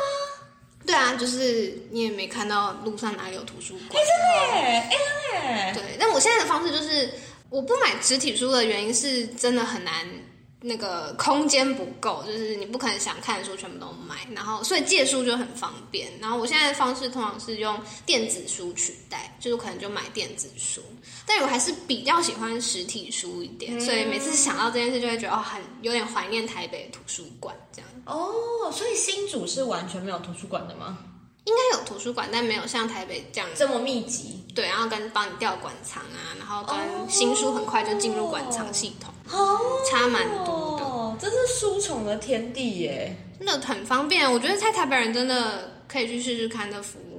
[0.86, 4.02] 对啊，就是你也没看到路上哪里有图书馆。
[4.52, 7.10] 哎，哎，真的耶，对，但我现在的方式就是，
[7.50, 10.06] 我不买实体书的原因是真的很难，
[10.60, 16.08] 那个空间不够，就是你不可能想看的书全部都买，然后所以借书就很方便。
[16.20, 20.80] 然后我现在的方式通常是用电子书取代，就是可能就买电子书，
[21.26, 27.90] 但我还是比较喜欢实体书一点，所以每次想到这件事就会觉得哦，很有点怀念台北图书馆这样。
[28.06, 30.98] 哦，所以新竹是完全没有图书馆的吗？
[31.44, 34.44] 应该有图书馆，但没有像台北这样这么密集？
[34.52, 36.76] 对，然后跟帮你调馆藏啊，然后跟
[37.08, 39.60] 新书很快就进入馆藏系统，哦，
[39.90, 40.84] 差蛮多的。
[40.84, 43.16] 哦，这是书虫的天地耶！
[43.38, 44.30] 真的很方便。
[44.30, 47.15] 我觉得在台北人真的可以去试试看，的服务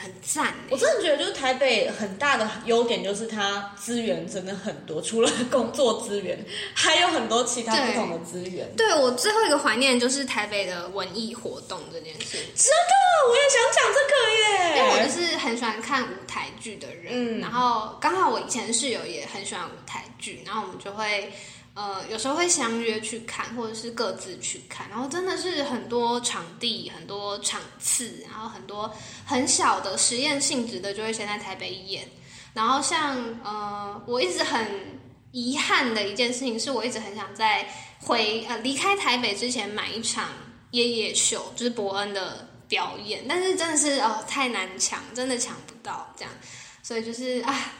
[0.00, 0.54] 很很赞欸。
[0.70, 6.42] 我真的觉得，就是台北很大的优点就是它资源真的很多，除了工作资源，
[6.74, 8.66] 还有很多其他不同的资源。
[8.76, 12.94] 对我最后一个怀念就是台北的文艺活动这件事，真的，
[13.28, 14.78] 我也想讲这个耶。
[14.78, 21.32] 因为我就是很喜欢看舞台剧的人，嗯然后刚好我以前室友也很喜欢舞台剧，然后我们就会。
[21.80, 28.92] 呃，有时候会相约去看，或者是各自去看，然后真的是很多场地、很多场次，然后很多
[29.24, 32.06] 很小的实验性质的，就会先在台北演。
[32.52, 34.62] 然后像呃，我一直很
[35.32, 37.66] 遗憾的一件事情，是我一直很想在
[37.98, 40.28] 回呃离开台北之前买一场
[40.72, 46.32] 夜夜秀，就是伯恩的表演，但是真的是哦太难抢，真的抢不到这样，
[46.82, 47.72] 所以就是啊。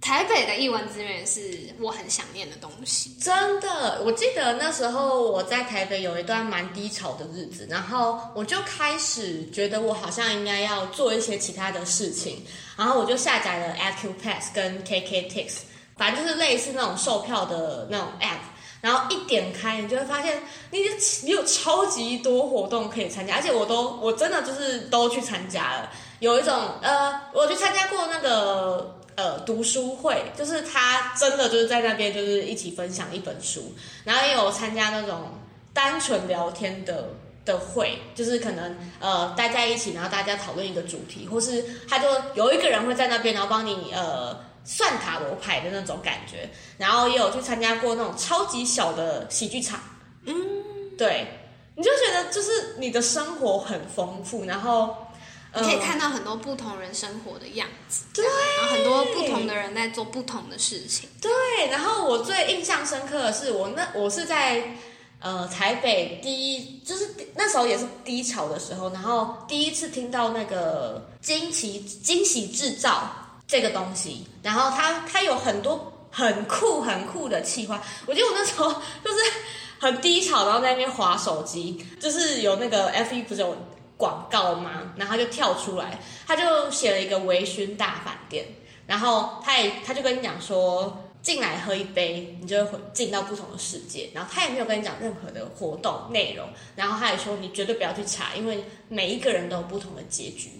[0.00, 3.16] 台北的艺文资源是我很想念的东西。
[3.20, 12.44] 真的，我记得那时候我在台北有一段蛮低潮的日子，然后我就开始觉得我好像应该要做一些其他的事情，
[12.76, 15.58] 然后我就下载了 Acupass 跟 KKTix，
[15.96, 18.38] 反正就是类似那种售票的那种 app。
[18.80, 20.78] 然后一点开，你就会发现你
[21.24, 25.90] 你有超级多活动可以参加，而且我都我真的就是都去参加了。
[26.20, 28.94] 有一种呃，我去参加过那个。
[29.18, 35.32] 呃，读书会就是他真的就是在那边就是一起分享一本书，然后也有参加那种
[35.72, 37.08] 单纯聊天的
[37.44, 49.80] 的会，就是可能呃待在一起，然后大家讨论一个主题，或是他就有一个人会在那边，然后帮你呃算塔罗牌的那种感觉，然后也有去参加过那种超级小的喜剧场，
[50.26, 50.32] 嗯，
[50.96, 51.26] 对，
[51.74, 54.96] 你就觉得就是你的生活很丰富，然后。
[55.54, 61.30] 你可以看到很多不同人生活的样子，对，然后很多不同的人在做不同的事情，对。
[61.70, 64.62] 然后我最印象深刻的是，我那我是在
[65.20, 73.10] 呃台北第一，就是那时候也是低潮的时候，然后第一次听到那个惊奇惊喜制造
[73.46, 78.70] 这个东西，然后它它有很多很酷很酷的企划，我记得我那时候
[79.02, 79.18] 就是
[79.80, 83.56] 很低潮，然后在那边划手机，就是有那个 F 一不是有。
[83.98, 84.94] 广告吗？
[84.96, 88.46] 然后他就跳出来，他就写了一个微醺大饭店，
[88.86, 94.08] 然后他也他就跟你讲说，进来喝一杯，你就会进到不同的世界。
[94.14, 100.50] 然后他也没有跟你讲任何的活动内容，然后他也说你绝对不要去查，因为每一个人都有不同的结局。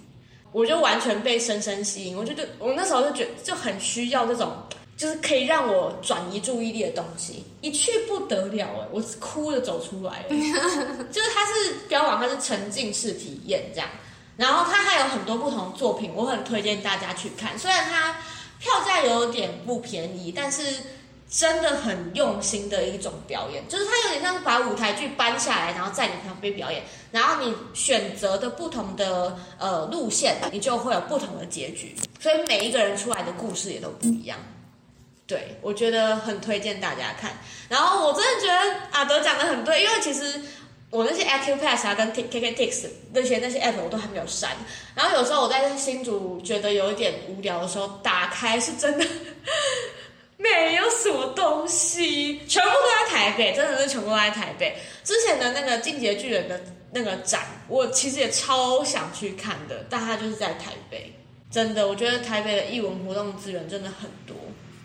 [0.51, 4.53] 我就完全被深深吸引，我就就我那时候就觉就很需要这种。
[4.99, 10.29] 就是可以让我转移注意力的东西，一去不得了哎，我哭着走出来了。
[11.11, 13.89] 就是它是标榜它是沉浸式体验这样，
[14.37, 17.57] 然后它还有很多不同的作品，我很推荐大家去看。
[17.57, 18.13] 虽然它
[18.59, 20.65] 票价有点不便宜，但是
[21.31, 26.83] 真的很用心的一种表演，就是它有点像把舞台剧搬下来，然后在你旁边表演，
[27.13, 34.37] 然后你选择的不同的呃路线，你就会有不同的结局，所以每一个人出来的故事也都不一样。
[35.29, 37.31] 对，我觉得很推荐大家看。
[37.69, 40.41] 然后我真的觉得阿德讲的很对，因为其实
[40.89, 44.51] 我那些 Acupass 啊跟 KKTix 那些那些 app 我都还没有删。
[44.95, 49.07] 然后有时候我在新竹觉得有一点无聊的时候，打开是真的
[50.39, 54.79] 没有什么东西，全部都在台北，真的是全部都在台北。
[55.05, 56.59] 之前的那个进阶巨人的
[56.93, 61.13] 那个展，我其实也超想去看的，但它就是在台北。
[61.51, 64.35] 真的，我觉得台北的艺文活动资源真的很多。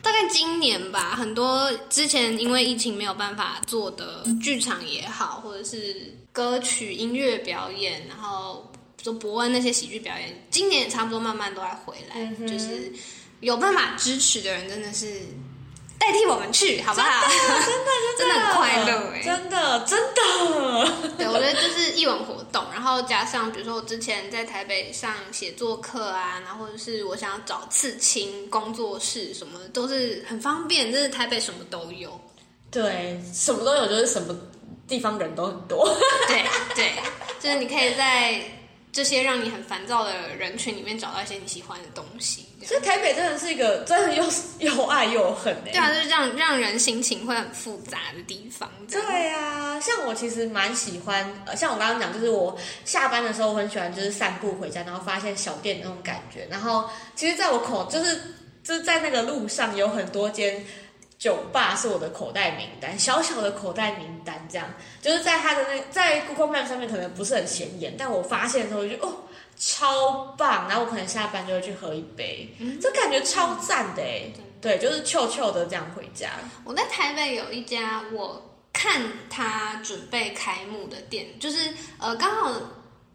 [0.03, 12.91] 大概今年吧，很多之前因为疫情没有办法做的剧场也好，或者是歌曲音乐表演，然后说伯恩那些喜剧表演，今年也差不多慢慢都在回来，就是
[13.39, 15.21] 有办法支持的人真的是。
[15.99, 17.25] 代替我们去，好不好？
[17.27, 21.13] 真的， 真的很快乐哎，真的，真的。
[21.17, 32.19] 对，我觉得就是艺文活动，然后加上比如说我之前在台北上写作课啊，然后或者是我想要找刺青工作室什么的，都是很方便，就是台北什么都有。
[32.69, 34.35] 对，什么都有，就是什么
[34.87, 35.95] 地方人都很多。
[36.27, 36.43] 对
[36.75, 36.93] 对，
[37.39, 38.41] 就是你可以在。
[38.93, 40.13] 这些让你很烦躁的。
[40.37, 41.85] 人群里面找到一些你喜欢的。
[41.95, 44.23] 东西，所以台北真的是一个真的又
[44.59, 45.71] 又爱又恨哎。
[45.71, 48.69] 对啊，就是让让人心情会很复杂的地方。
[48.89, 56.47] 对啊，像我其实蛮喜欢，呃，像我刚刚讲，就是我下班的时候我很喜欢就是散步回家，然后发现小店那种感觉。
[56.49, 58.19] 然后其实在我口就是
[58.63, 60.63] 就是在那个路上有很多间。
[61.19, 64.67] 酒吧是我的口袋名单，小小的口袋名单，这样
[65.01, 69.19] 就是在他的那在 Google Map 上面可能不是很显眼，但我发现的时候就哦
[69.57, 74.31] 超棒，然后我可能下班就会去喝一杯，这感觉超赞的哎，
[74.61, 76.31] 对，就是臭臭的这样回家。
[76.63, 82.51] 我在台北有一家，我看他准备开幕的店，就是呃刚好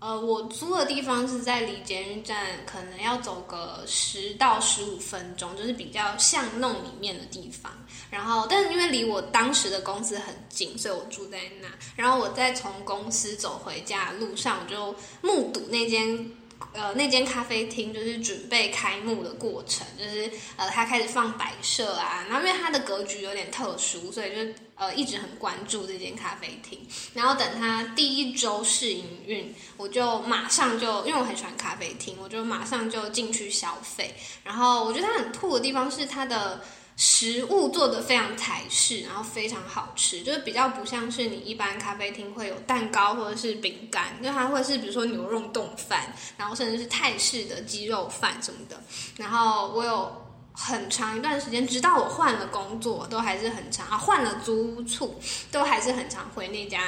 [0.01, 7.73] 呃，我租的地方是在离捷运站可能要走个十到十五分钟，就是比较巷弄里面的地方。
[8.09, 11.69] 然后，但是因为离我当时的公司很近，所以我住在那。
[11.97, 16.31] 然后我在从公司走回家路上，我就目睹那间。
[16.73, 26.79] 呃，那间咖啡厅就是准备开幕的过程，就是呃，他开始放摆设啊，然后因为它的格局有点特殊，所以就呃一直很关注这间咖啡厅。
[27.15, 34.15] 然后等他第一周试营运，我就马上就因为我很喜欢咖啡厅，我就马上就进去消费。
[34.45, 36.63] 然后我觉得它很酷的地方是它的。
[37.01, 48.83] 食物做的非常台式，然后非常好吃，就是比较不像是你一般咖啡厅会有蛋糕或者是饼干，就它会是比如说牛肉冻饭，然后甚至是泰式的鸡肉饭什么的。
[49.17, 50.13] 然后我有
[50.53, 55.21] 很长一段时间，直到我换了工作，都还是很长啊，换了租屋处，
[55.53, 56.83] 都还是很常回那家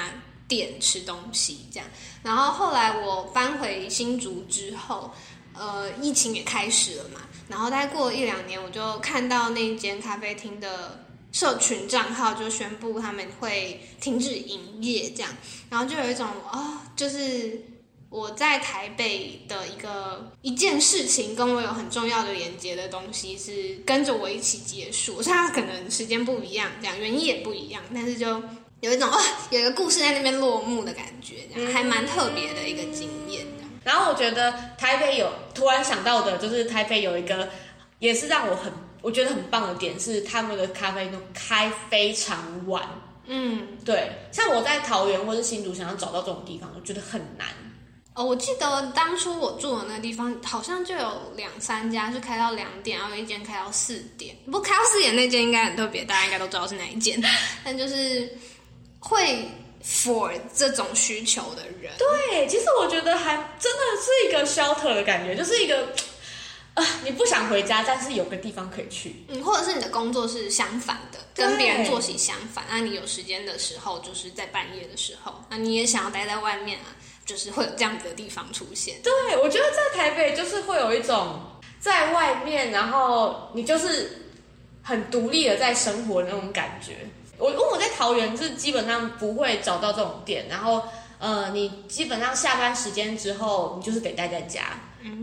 [0.48, 1.88] 店吃东西这样。
[2.24, 5.14] 然后后来我搬回新竹之后，
[5.54, 7.20] 呃，疫情也开始了嘛。
[7.48, 15.30] 然后大概过了一两年，我就看到那间咖啡厅的社群账号就宣布他们会停止营业，这样，
[15.68, 17.60] 然后就有一种啊，就是
[18.08, 28.40] 我在台北的一个一件事情跟我有很重要的连接的东西是跟着我一起结束，虽然可能时间不一样，这样原因也不一样，但是就
[28.80, 29.20] 有一种啊，
[29.50, 33.44] 有一个故事在那边落幕的感觉，这样还蛮特别的一个经验。
[33.82, 37.48] 然后我觉得台北有突然想到的，就是台北有一个
[37.98, 42.86] 也是让我很我觉得很棒的点是，他们的咖啡都开非常晚。
[43.24, 47.48] 嗯，对，像我在桃园或是新竹，想要找到这种地方，我觉得很难。
[48.14, 54.36] 哦，我记得当初我住的那个地方，好像就有两三家是开到两点，然后一间开到四点。
[54.50, 57.22] 不开到四点那间应该很特别，大家应该都知道是哪一间。
[57.64, 58.30] 但就是
[58.98, 59.48] 会。
[59.82, 65.94] For 这种需求的人，对，其实我觉得还真的是一个 shelter 的感觉，就是一个
[66.74, 76.94] 啊，你不想回家，但是有个地方可以去，嗯，或者是你的工作是相反的，跟别人作息相反，那你有时间的时候，就是在半夜的时候，那你也想要待在外面啊，
[77.26, 79.00] 就是会有这样子的地方出现。
[79.02, 81.40] 对，我觉得在台北就是会有一种
[81.80, 84.28] 在外面，然后你就是
[84.82, 86.98] 很独立的在生活的那种感觉。
[87.40, 90.82] 我因为我在桃园是基本上不会找到这种店，然后
[91.18, 94.62] 呃，你基本上下班时间之后，你就是得待在家，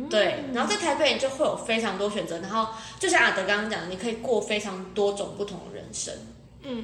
[0.09, 0.43] 对。
[0.53, 6.13] 然后在台北你就会有非常多选择，然后就像阿德刚刚讲的，你可以过非常多种不同的人生，
[6.63, 6.84] 嗯。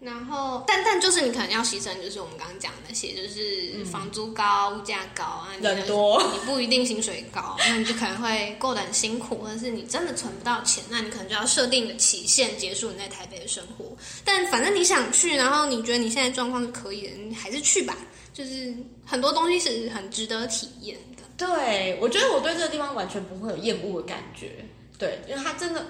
[0.00, 13.94] 然后，但但就是你可能要牺牲，就是我们刚刚讲的那些，就是房租高、物价高啊，人多，你不一定薪水高，那你就可能会过得很辛苦，或者是你真的存不到钱，那你可能就要设定的期限结束你在台北的生活。
[14.24, 17.94] 但反正你想去，然后你觉得你现在状况是可以的，你还是去吧。
[18.32, 18.74] 就是
[19.04, 21.22] 很多东西是很值得体验的。
[21.36, 24.64] 对，我觉得我对这个地方完全不会有厌恶的感觉。
[24.96, 25.84] 对，因为它真的。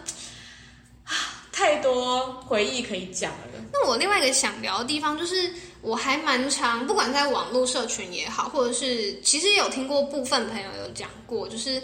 [1.53, 3.39] 太多回忆可以讲了。
[3.73, 11.83] 那我另外一个想聊的地方就是，我还蛮常，不管在网络社群也好，或者是其实有听过部分朋友有讲过，就是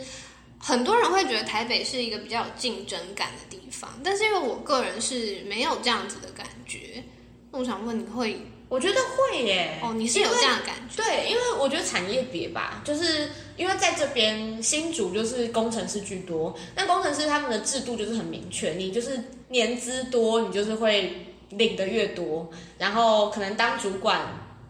[0.59, 7.03] 很多人会觉得台北是一个比较有竞争感的地方，但是因为我个人是没有这样子的感觉。
[7.51, 8.41] 那我想问，你会？
[8.69, 9.79] 我觉得会耶。
[9.83, 11.03] 哦，你是有这样的感觉？
[11.03, 24.21] 对，因为我觉得产业别吧，就是因为在这边新竹就是工程师居多，那工程师他们的制度就是很明确，你就是年资多，你就是会领的越多，然后可能当主管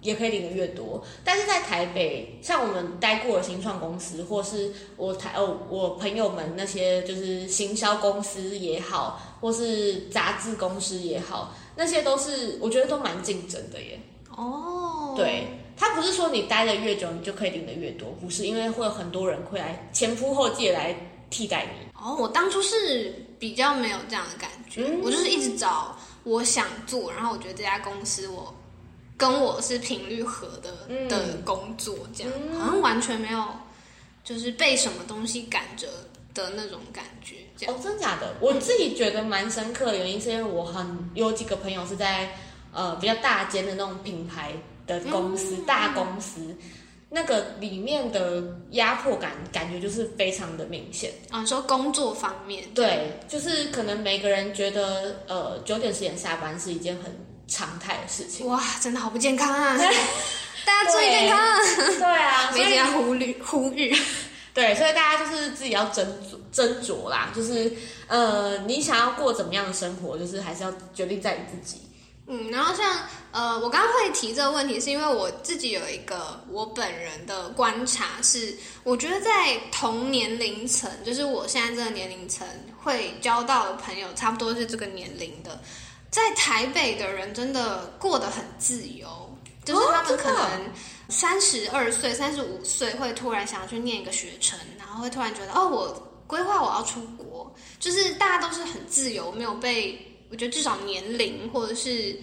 [0.03, 1.03] 也可以领的越多。
[1.25, 11.55] 但是在台北，像我们待过的新创公司，或是我台哦我朋友们那些就是行销公司也好，或是杂志公司也好。
[11.77, 14.01] 那些都是我觉得都蛮竞争的耶。
[14.35, 15.47] 哦，对，
[15.77, 20.95] 他不是说你待的越久，你就可以领的越多，不是，因为会有很多人会来前仆后继来
[21.31, 21.87] 替代你。
[21.99, 28.55] 哦，我当初是比较没有这样的感觉，我就是一直找我想做，然后我觉得这家公司我
[29.17, 33.45] 跟我是频率合的的工作，这样好像完全没有
[34.23, 35.89] 就是被什么东西赶着。
[36.45, 38.35] 的那种感觉，哦，真假的？
[38.41, 42.31] 我自己觉得蛮深刻的原因，是因为我很有几个朋友是在
[42.73, 44.53] 呃比较大间的那种品牌
[44.87, 46.57] 的公司，大公司，
[47.09, 51.11] 那个里面的压迫感感觉就是非常的明显。
[51.31, 57.05] 啊，说工作方面，对，就是可能每个人觉得呃九点十点下班是一件很
[57.49, 58.47] 常态的事情。
[58.47, 59.77] 哇，真的好不健康啊！
[60.67, 61.39] 大家注意健康。
[61.99, 63.95] 对啊， 所以要呼吁呼吁。
[64.57, 67.71] 对，所以大家就是自己要斟酌斟酌啦，就是
[68.07, 71.83] 呃，你想要过怎么样的生活，就是还是要决定在你自己。
[72.27, 73.01] 嗯，然后像
[73.33, 82.49] 呃，我刚刚会提这个问题，是因为我自己有一个我本人的观察是，我觉得在同年龄层，就是我现在这个年龄层
[82.83, 85.61] 会交到的朋友，差不多是这个年龄的，
[86.11, 89.07] 在台北的人真的过得很自由，
[89.67, 90.63] 就是他们可能
[91.09, 99.99] 三十二岁、三十五岁会突然想要去念一个学程，然后会突然觉得哦，我规划我要出国，就是大家都是很自由，没有被
[100.31, 102.19] 我觉得至少年龄或者是。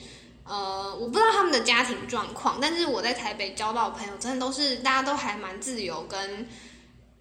[0.45, 6.45] 呃，我不知道他们的家庭状况，但是我在台北交到的朋友，真的都是大家都还蛮自由，跟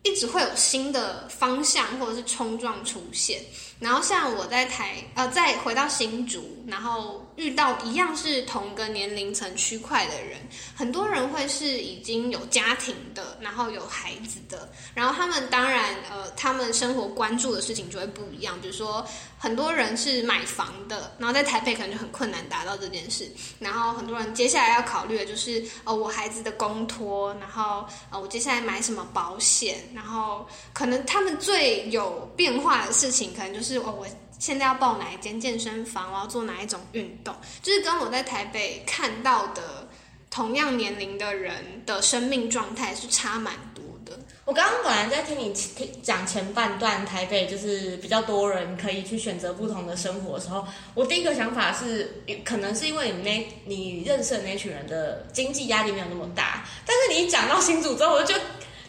[0.03, 3.41] 一直会有新的方向或者是冲撞出现。
[3.79, 10.39] 然后像我在台呃，再回到新竹，然后遇到一样是同个年龄层区块的人，
[10.77, 19.05] 很多人会是已经有家庭的，然后有孩子的，然后他们当然呃，他们生活关注的事情就会不一样，比如说
[19.37, 23.29] 很多人是买房的，然后在台北可能就很困难达到这件事，
[23.59, 33.73] 然后很多人接下来要考虑的就是呃我孩子的公托，然后呃我接下来买什么保险，然后可能他们最有变化的事情，可能就是。
[33.73, 34.07] 是哦，我
[34.43, 36.13] 现在要报哪一间健身房？
[36.13, 37.33] 我要做哪一种运动？
[37.63, 39.89] 就是跟我在台北看到的
[40.33, 44.19] 同样年龄的人的生命状态是差蛮多的。
[44.45, 56.65] 我刚刚本来在听你听讲前半段台北就是比较多人可以去选择不同的生活的时候，我第一个想法是，可能是因为你那你认识的那群人的经济压力没有那么大。
[56.85, 58.35] 但是你一讲到新组之后，我就。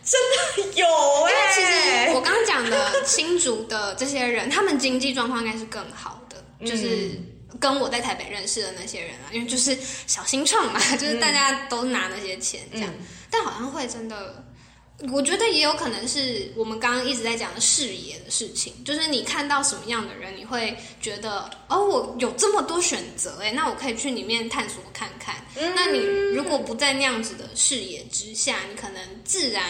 [0.03, 0.19] 真
[0.65, 0.85] 的有
[1.25, 1.31] 哎！
[1.53, 7.11] 其实我刚刚讲的新竹的这些人，他们经济状况应该是更好的，就是
[7.59, 12.89] 跟我在台北认识的那些人啊，因为就是小新创嘛， 就是大家都拿那些钱这样。
[13.31, 14.43] 但好像会真的，
[15.11, 25.35] 我觉得也有可能是我们刚刚一直在讲的视野的事情，就是你看到什么样的人，你会觉得哦，我有这么多选择哎，那我可以去里面探索看看。
[25.75, 25.99] 那你
[26.33, 29.63] 如果不在那样子的视野之下，你可能自然，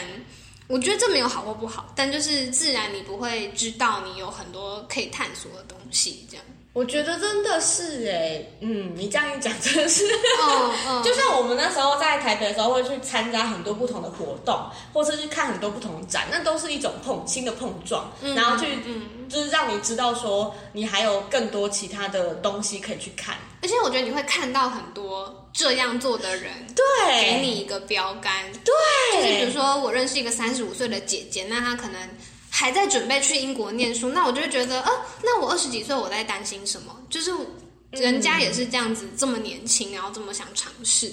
[0.67, 6.45] 我觉得这没有好或不好，但就是自然你不会知道你有很多可以探索的东西，这样。
[6.73, 10.03] 我觉得真的是哎，嗯，你这样一讲真的是，
[11.05, 14.59] 就像我们那时候在台北的时候会去参加很多不同的活动，
[14.91, 18.65] 或是去看很多不同的展，那都是一种碰新的碰撞，然后去
[19.29, 32.09] 就是让你知道说你还有更多其他的东西可以去看，而且我觉得你会看到很多这样做的人，对，给你一个标杆，对，就是比如说我认识一个三十五岁的姐姐，那她可能。
[32.55, 34.91] 还在准备去英国念书，那我就会觉得，呃，
[35.23, 36.95] 那我二十几岁，我在担心什么？
[37.09, 37.31] 就是
[37.89, 41.11] 人家也是这样子，这么年轻，然后这么想尝试，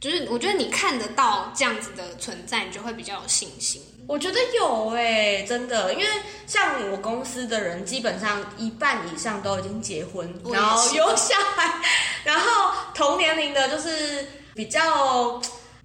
[0.00, 3.82] 就是我觉得你看得到这样子的存在，你就会比较有信心。
[4.06, 6.06] 我觉得有诶，真的，因为
[6.46, 11.82] 像我公司的人，基本上一半以上都已经结婚，然后有小孩，
[12.22, 14.24] 然后同年龄的，就是
[14.54, 15.42] 比较，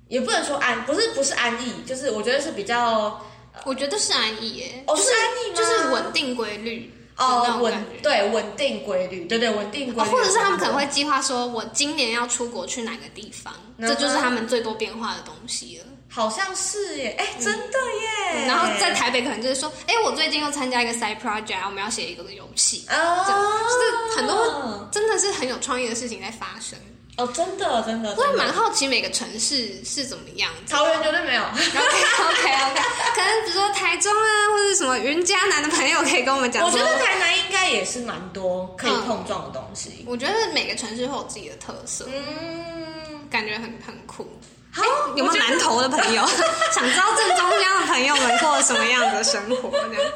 [0.10, 3.20] 也不能说安，不是不是安逸，就是我觉得是比较。
[3.66, 5.56] 我觉得是安逸耶，哦，是安逸吗？
[5.56, 15.86] 就是稳定规律哦，稳对稳定规律，对对稳定规律，或者是他们可能会计划说，我今年要出国去哪个地方，这就是他们最多变化的东西了。
[16.14, 18.46] 好像是耶，哎，真的耶。
[18.46, 26.78] 然后在台北可能就是说，哎，我最近又参加一个 side project，我们要写一个游戏，哦，就是很多真的是很有创意的事情在发生。
[27.18, 30.50] 哦，真的，真的，我也蛮好奇每个城市是怎么样。
[30.70, 31.42] 桃园绝对没有。
[31.44, 32.82] OK OK OK，
[33.14, 36.64] 可能比如说台中啊，或者什么云嘉南的朋友可以跟我们讲。
[36.66, 40.04] 我觉得台南应该也是蛮多可以碰撞的东西。
[40.08, 44.28] 我觉得每个城市会有自己的特色，嗯，感觉很很酷。
[44.74, 44.82] 好，
[45.18, 46.26] 有没有南投的朋友
[46.74, 49.70] 想知道正中央的朋友们过什么样的生活？
[49.70, 50.12] 这样。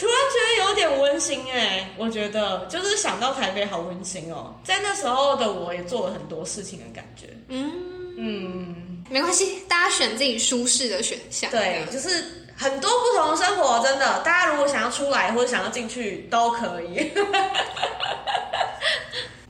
[0.00, 7.26] 突然觉得有点温馨哎，我觉得就是想到台北好温馨哦，在那时候的我也做了很多事情的感觉。
[7.48, 7.70] 嗯
[8.16, 11.50] 嗯，没关系，大家选自己舒适的选项。
[11.50, 12.24] 对，就是
[12.56, 17.12] 很多不同的生活，真的，大家如果想要出来或者想要进去都可以。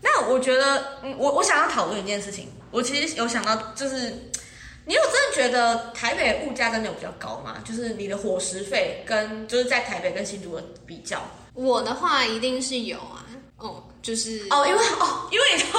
[0.02, 4.12] 那我觉得，我我想要讨论一件事情，我其实有想到就是。
[4.86, 7.56] 你有真的觉得台北物价真的有比较高吗？
[7.64, 11.20] 就是你的伙食费跟就是在台北跟新竹的比较，
[11.54, 13.24] 我的话一定是有啊。
[13.58, 15.78] 哦，就是哦，因为 哦，因为你都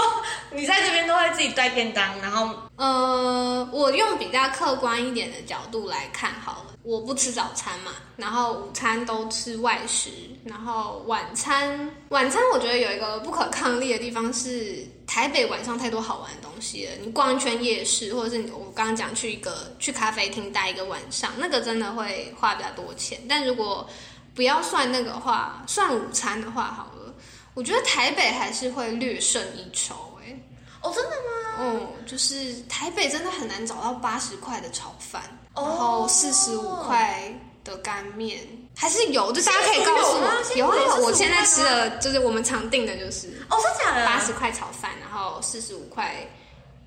[0.52, 6.76] 你在这边都会自己带便当，然后呃，我用比较客观一点的角度来看好了。
[6.84, 10.10] 我不吃早餐嘛，然后午餐都吃外食，
[10.46, 16.92] 然后晚餐晚餐我觉得有一个不可抗力的地方是台北晚上太多好玩的东西了。
[17.02, 23.20] 你逛一圈夜市，或者是我刚刚讲去一个去咖啡厅待一个晚上，那个真的会花比较多钱。
[23.28, 23.86] 但如果
[24.34, 27.14] 不要算那个话，算午餐的话好了，
[27.54, 30.18] 我觉得台北还是会略胜一筹。
[30.24, 30.34] 哎，
[30.82, 31.58] 哦，真的吗？
[31.60, 35.22] 嗯，就是台北真的很难找到八十块的炒饭，
[35.56, 44.06] 哦然后四十五块的干面，还是有，就大家可以告诉我，有啊我现在吃的就是我们常订的就是哦，真假的？
[44.06, 46.28] 八十块炒饭，然后四十五块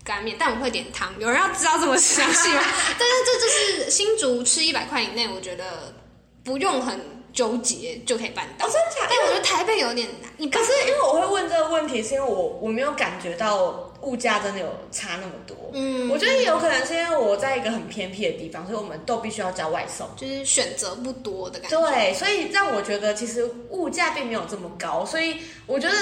[0.02, 1.12] 干面，但我会点汤。
[1.20, 2.62] 有人要知道这么详细吗？
[2.98, 5.94] 但是这就是新竹吃一百块以内，我觉得
[6.42, 8.66] 不用很纠结就可以办到。
[8.66, 9.14] 哦，真假的？
[9.16, 15.56] 但我觉得台北有点难，可是因为我会问这个问题，是因为我我没有感觉到物价真的有差那么多。
[15.72, 20.08] 嗯我觉得也有可能是因为我在一个很偏僻的地方，所以我们都必须要叫外送。
[20.16, 21.80] 就是选择不多的感觉。
[21.80, 25.94] 对，所以让我觉得其实物价并没有这么高，所以我觉得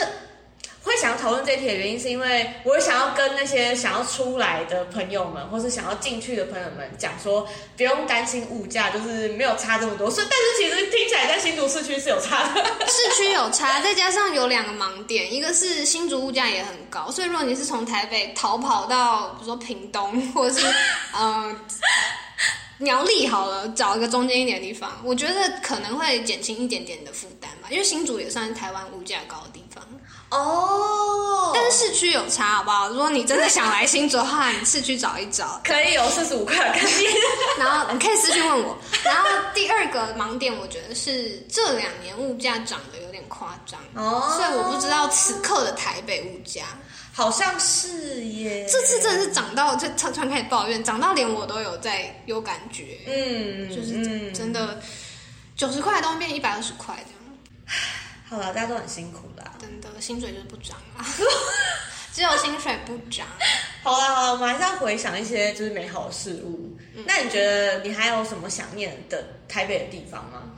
[1.22, 7.46] 讨论这一题的原因，是因为我想要跟那些想要出来的朋友们，或是想要进去的朋友们讲说，
[7.76, 10.10] 不用担心物价，就是没有差这么多。
[10.10, 12.64] 所以，但是其实听起来在新竹市区是有差的。
[12.90, 20.66] 市区有差，再加上有两个盲点，一个是新竹物价也很高，所以如果你是从台北逃跑到比如说屏东或者是
[21.14, 21.56] 呃
[22.78, 29.86] 苗栗好了，找一个中间一点的地方，我觉得可能会减轻一点点的负担吧，因为新竹也算是台湾物价高的地方，
[30.32, 32.88] 哦但是市区有差好不好？
[32.88, 37.12] 如果你真的想来新竹的话， 你市区找一找，可以有四十五块的干面。
[37.58, 38.76] 然后你可以私信问我。
[39.04, 43.78] 然后第二个盲点，我觉得是这两年物价涨得有点夸张。
[43.94, 46.64] 哦所以我不知道此刻的台北物价，
[47.12, 48.66] 好像是耶。
[48.70, 54.80] 这次真的是涨到，就突然开始抱怨，涨到连我都有在有感觉，嗯，就是嗯真的
[55.54, 57.76] 九十块的东西变一百二十块这样，
[58.32, 59.52] 好了，大家都很辛苦啦。
[59.60, 61.04] 真的薪水就是不涨啊，
[62.14, 63.26] 只有薪水不涨。
[63.82, 66.74] 好了好了，我们还是要回想一些就是美好的事物。
[67.06, 70.50] 那你觉得你还有什么想念的台北的地方吗？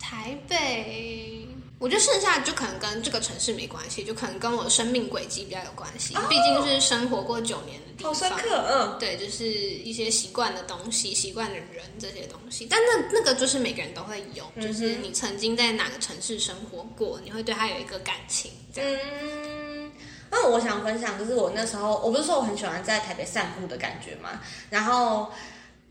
[0.00, 1.47] 台北，
[1.78, 8.12] 我觉得剩下就可能跟这个城市没关系，就可能跟我的生命轨迹比较有关系，毕竟是生活过九年的地方。
[8.12, 19.00] 好深刻，嗯，对，就是一些习惯的东西、习惯的人这些东西，但那那个就是每个人都会有，就是你曾经在哪个城市生活过，你会对他有一个感情，这样。
[19.22, 19.92] 嗯，
[20.30, 25.30] 那我想分享，就是我那时候，我不是说我很喜欢在台北散步的感觉嘛，然后，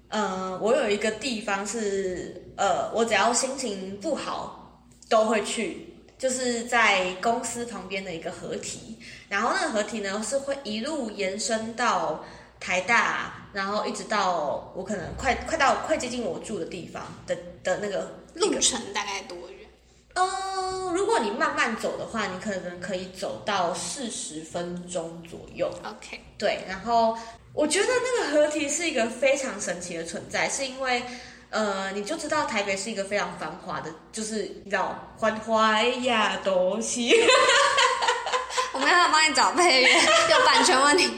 [0.09, 4.66] 呃，我有一个地方是，呃，我只要心情不好
[5.09, 8.97] 都会去，就是在公司旁边的一个合体，
[9.29, 12.25] 然后那个合体呢是会一路延伸到
[12.59, 19.69] 台大，然后一直到我可能快快到快接近我住的地方的的那个路程大概多远？
[20.15, 25.71] 嗯，如果你慢慢走的话，你可能可以走到四十分钟左右。
[25.83, 27.15] OK，对，然后
[27.53, 31.03] 我觉得那个合体是一个非常神奇的存在，是因为
[31.49, 37.13] 呃，你就知道台北是一个非常繁华的，就是你知道繁华呀东西。
[38.73, 41.09] 我没办法帮你找配乐，有版权问题。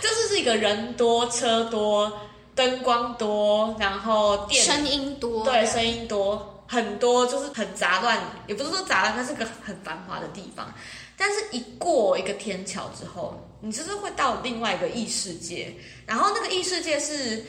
[0.00, 2.12] 就是是一个人多车多
[2.54, 10.72] 灯光多，然后电声音多，对，声音多，很多就是很杂乱，也不是说杂乱，它是个很繁华的地方。
[11.16, 15.72] 但是，一过一个天桥之后，你就是会到另外一个异世界，
[16.04, 17.44] 然后那个异世界是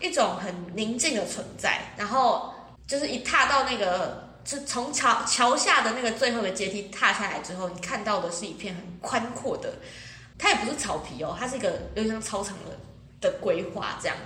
[0.00, 2.52] 一种很宁静的存在，然后
[2.86, 9.74] 就是一踏到那个，就从桥桥下的那个最后的阶梯踏下来之后，你看到的是一片很宽阔的，
[10.38, 12.76] 它也不是草皮哦，它是一个有点像操场的
[13.20, 14.16] 的规划这样。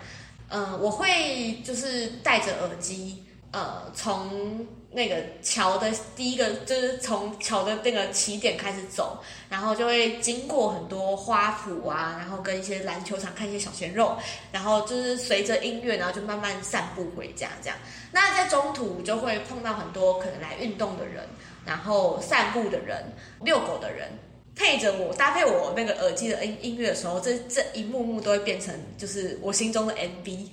[0.49, 3.25] 嗯，我会就是戴着耳机，
[3.57, 14.15] 呃，从那个桥的第一个就是从桥的那个起点开始走，然后就会经过很多花圃啊，然后跟一些篮球场看一些小鲜肉，
[14.53, 17.79] 然后就是随着音乐，然后就慢慢散步回家这样。
[18.13, 21.27] 那在中途就会碰到很多可能来运动的人，
[21.65, 23.11] 然后散步的人、
[23.43, 24.11] 遛狗的人。
[24.59, 30.47] 配着我搭配我那个耳机的音音乐的时候，这这一幕幕都会变成就是我心中的 MV。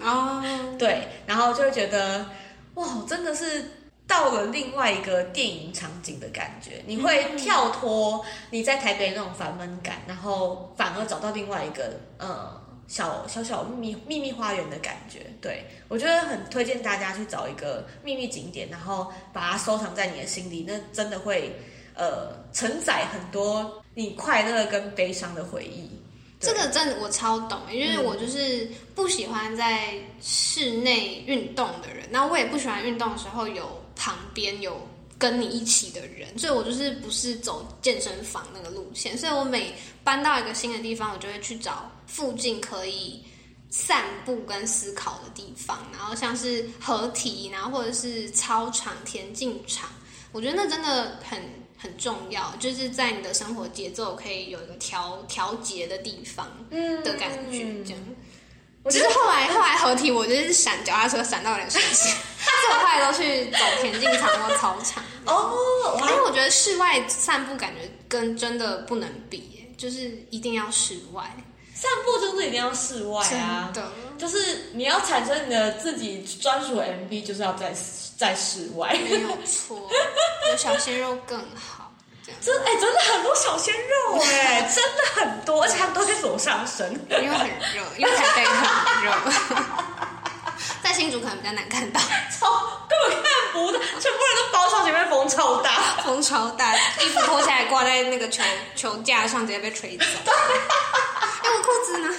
[0.00, 0.40] 哦，
[0.78, 2.24] 对，然后就会觉得
[2.78, 3.64] 哇，真的是
[4.06, 6.82] 到了另外一个电影场景的感觉。
[6.86, 15.26] 你会跳脱你在台北那种烦闷感，然后反而找到另外一个呃小小小秘密秘密花园的感觉。
[15.40, 21.56] 对我觉得很推荐大家去找一个秘密景点，然后把它收藏在你的心里，那真的会
[21.94, 25.90] 呃承载很多你快乐跟悲伤的回忆。
[26.40, 34.80] 对这个真的我超懂，因为我就是不喜欢在室内运动的人，然后我也不喜欢运动的时候有旁边有
[35.18, 39.74] 跟你一起的人，所以我就是不是走健身房那个路线，所以我每
[40.04, 43.20] 搬到一个新的地方，我就会去找附近可以
[43.68, 49.90] 散步跟思考的地方，然后像是合体，然后或者是操场、田径场，
[50.30, 51.42] 我觉得那真的很
[51.78, 58.00] 很重要，就是在你的生活节奏可以有一个调调节的地方嗯的感觉，这样。
[58.84, 62.08] 我觉得只是后来后来合体，我就是闪脚踏车闪到有点生气，
[62.38, 65.02] 所以我后来都去走田径场或操场。
[65.26, 71.36] 哦，因为，我觉得室外散步感觉跟真的不能比耶，就是一定要室外，
[71.74, 73.92] 散步就是一定要室外啊真，的。
[74.16, 77.74] 就是你要产生你的自己专属 MV，就是要在
[78.18, 78.92] 在室外。
[78.92, 79.88] 没有错，
[80.50, 81.90] 有小鲜肉更好。
[82.44, 86.92] 真哎、真的很多小鲜肉 哎、真的很多，而且他们都在走上身。
[87.08, 89.12] 因为很热，因为台北很热，
[90.84, 91.98] 在新竹可能比较难看到，
[92.38, 95.70] 超根本看不到，全部人都包上前面风超大。
[96.04, 98.42] 风超大，衣服脱下来挂在那个球
[98.76, 100.04] 球架上，直接被吹走。
[100.26, 102.14] 哎，我裤子呢？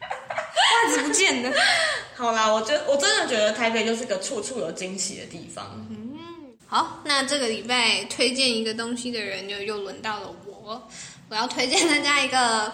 [0.00, 1.50] 袜子不见了。
[2.20, 5.66] 好啦，我觉得我真的觉得台北就是个处处有惊喜的地方。
[5.88, 6.18] 嗯
[6.66, 10.86] 好，那这个礼拜推荐一个东西的人就又轮到了我，
[11.30, 12.70] 我要推荐大家一个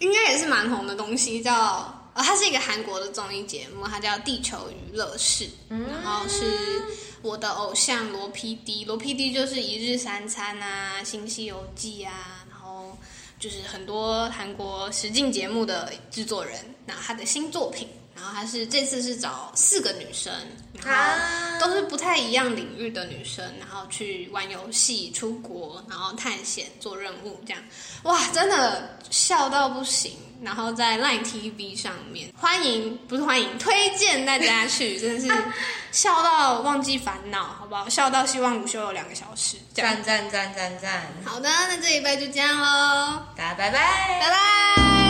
[0.00, 6.82] 应该也是蛮红的东西，叫，它是一个韩国的综艺节目，它叫《地球娱乐室》，然后是
[7.22, 12.98] 我的偶像罗 PD，罗 PD 就是《一日三餐》啊，《新西游记》啊，然后
[13.38, 17.88] 就是很多韩国实境节目的制作人，那他的新作品。
[18.18, 20.32] 然后他是这次是找四个女生，
[20.72, 27.62] 然后啊都是不太一样领域的女生，然后去玩游戏、出国，然后探险、做任务，这样
[28.02, 30.12] 哇，真的笑到不行。
[30.40, 35.44] 然后在 Line TV 上面，欢迎不是欢迎，推荐大家去，真的是
[35.90, 37.88] 笑到忘记烦恼，好不好？
[37.88, 39.56] 笑到希望午休有两个小时。
[39.74, 41.08] 赞赞赞赞赞！
[41.24, 44.20] 好的，那这一拜就这样喽，大家拜拜。
[44.20, 45.07] 拜拜。